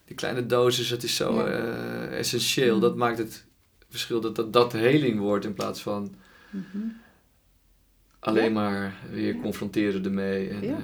[0.05, 2.75] die kleine dosis, dat is zo eh, essentieel.
[2.75, 2.81] Mm.
[2.81, 3.45] Dat maakt het
[3.89, 6.15] verschil dat dat, dat heling wordt in plaats van
[6.51, 6.79] Mhm.
[8.19, 10.49] alleen maar weer confronteren ermee.
[10.49, 10.77] En, Ja.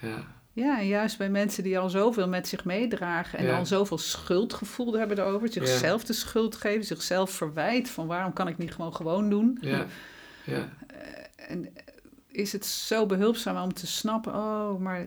[0.00, 0.36] eh, ja.
[0.58, 3.58] Ja, juist bij mensen die al zoveel met zich meedragen en Ja.
[3.58, 8.58] al zoveel schuldgevoel hebben erover, zichzelf de schuld geven, zichzelf verwijt van waarom kan ik
[8.58, 9.58] niet gewoon gewoon doen.
[9.60, 9.86] Ja.
[10.44, 10.68] Ja.
[11.36, 11.72] En
[12.28, 15.06] is het zo behulpzaam om te snappen, oh, maar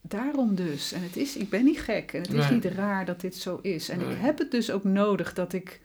[0.00, 0.92] daarom dus.
[0.92, 2.52] En het is, ik ben niet gek en het is Nee.
[2.52, 3.88] niet raar dat dit zo is.
[3.88, 4.10] En Nee.
[4.10, 5.80] ik heb het dus ook nodig dat ik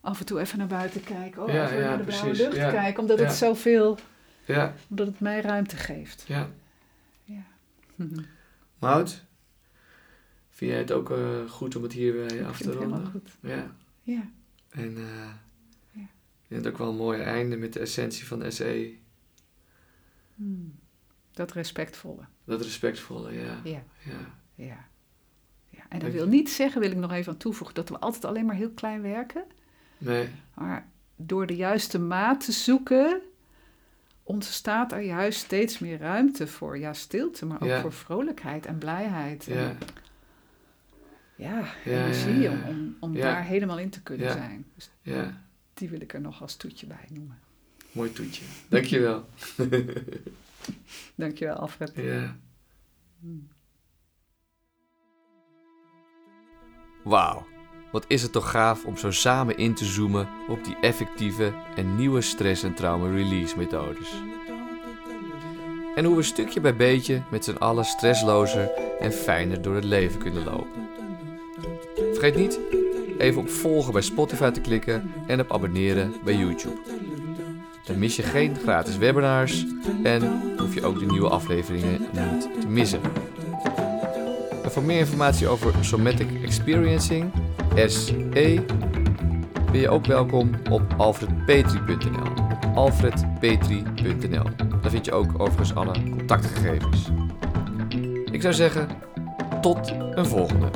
[0.00, 2.56] af en toe even naar buiten kijk, oh, Ja, even ja, naar de blauwe lucht
[2.56, 2.70] Ja.
[2.70, 3.24] kijk, omdat Ja.
[3.24, 3.98] het zoveel,
[4.44, 6.24] ja, omdat het mij ruimte geeft.
[6.26, 6.48] Ja.
[8.78, 9.24] Mout,
[10.50, 13.06] vind jij het ook eh, goed om het hierbij Ik af te ronden?
[13.06, 13.30] goed.
[13.40, 13.74] Ja.
[14.02, 14.30] Ja.
[14.68, 15.30] En eh
[15.92, 16.02] Ja.
[16.02, 18.96] ik vind het ook wel een mooi einde met de essentie van SE.
[20.34, 20.74] Hmm.
[21.32, 22.22] Dat respectvolle.
[22.44, 23.60] Dat respectvolle, ja.
[23.64, 23.82] Ja.
[24.04, 24.34] ja.
[24.54, 24.88] Ja.
[25.70, 25.82] ja.
[25.88, 28.46] En dat wil niet zeggen, wil ik nog even aan toevoegen, dat we altijd alleen
[28.46, 29.44] maar heel klein werken.
[29.98, 33.20] Nee, Maar door de juiste maat te zoeken,
[34.26, 37.80] ontstaat er juist steeds meer ruimte voor ja, stilte, maar ook Ja.
[37.80, 39.48] voor vrolijkheid en blijheid.
[39.48, 39.76] En, ja.
[41.36, 42.68] ja, Ja, energie ja, ja.
[42.68, 44.32] om, om, daar helemaal in te kunnen Ja.
[44.32, 44.66] zijn.
[44.74, 45.42] Dus Ja,
[45.74, 47.38] die wil ik er nog als toetje bij noemen.
[47.92, 48.44] mooi toetje.
[48.68, 49.28] Dankjewel.
[51.14, 51.92] Dankjewel, Alfred.
[51.94, 52.36] Ja.
[57.04, 57.46] Wauw,
[57.96, 61.96] wat is het toch gaaf om zo samen in te zoomen op die effectieve en
[61.96, 64.22] nieuwe stress- en trauma-release methodes.
[65.94, 68.70] En hoe we stukje bij beetje met z'n allen stresslozer
[69.00, 70.88] en fijner door het leven kunnen lopen.
[72.12, 72.60] Vergeet niet
[73.18, 76.78] even op volgen bij Spotify te klikken en op abonneren bij YouTube.
[77.84, 79.64] Dan mis je geen gratis webinars
[80.02, 83.00] en hoef je ook de nieuwe afleveringen niet te missen.
[84.76, 87.32] Voor meer informatie over Somatic Experiencing,
[87.86, 88.64] SE,
[89.70, 92.32] ben je ook welkom op alfredpetri.nl.
[92.74, 94.44] alfredpetri.nl.
[94.82, 97.08] Daar vind je ook overigens alle contactgegevens.
[98.30, 98.88] Ik zou zeggen,
[99.60, 100.68] tot een volgende.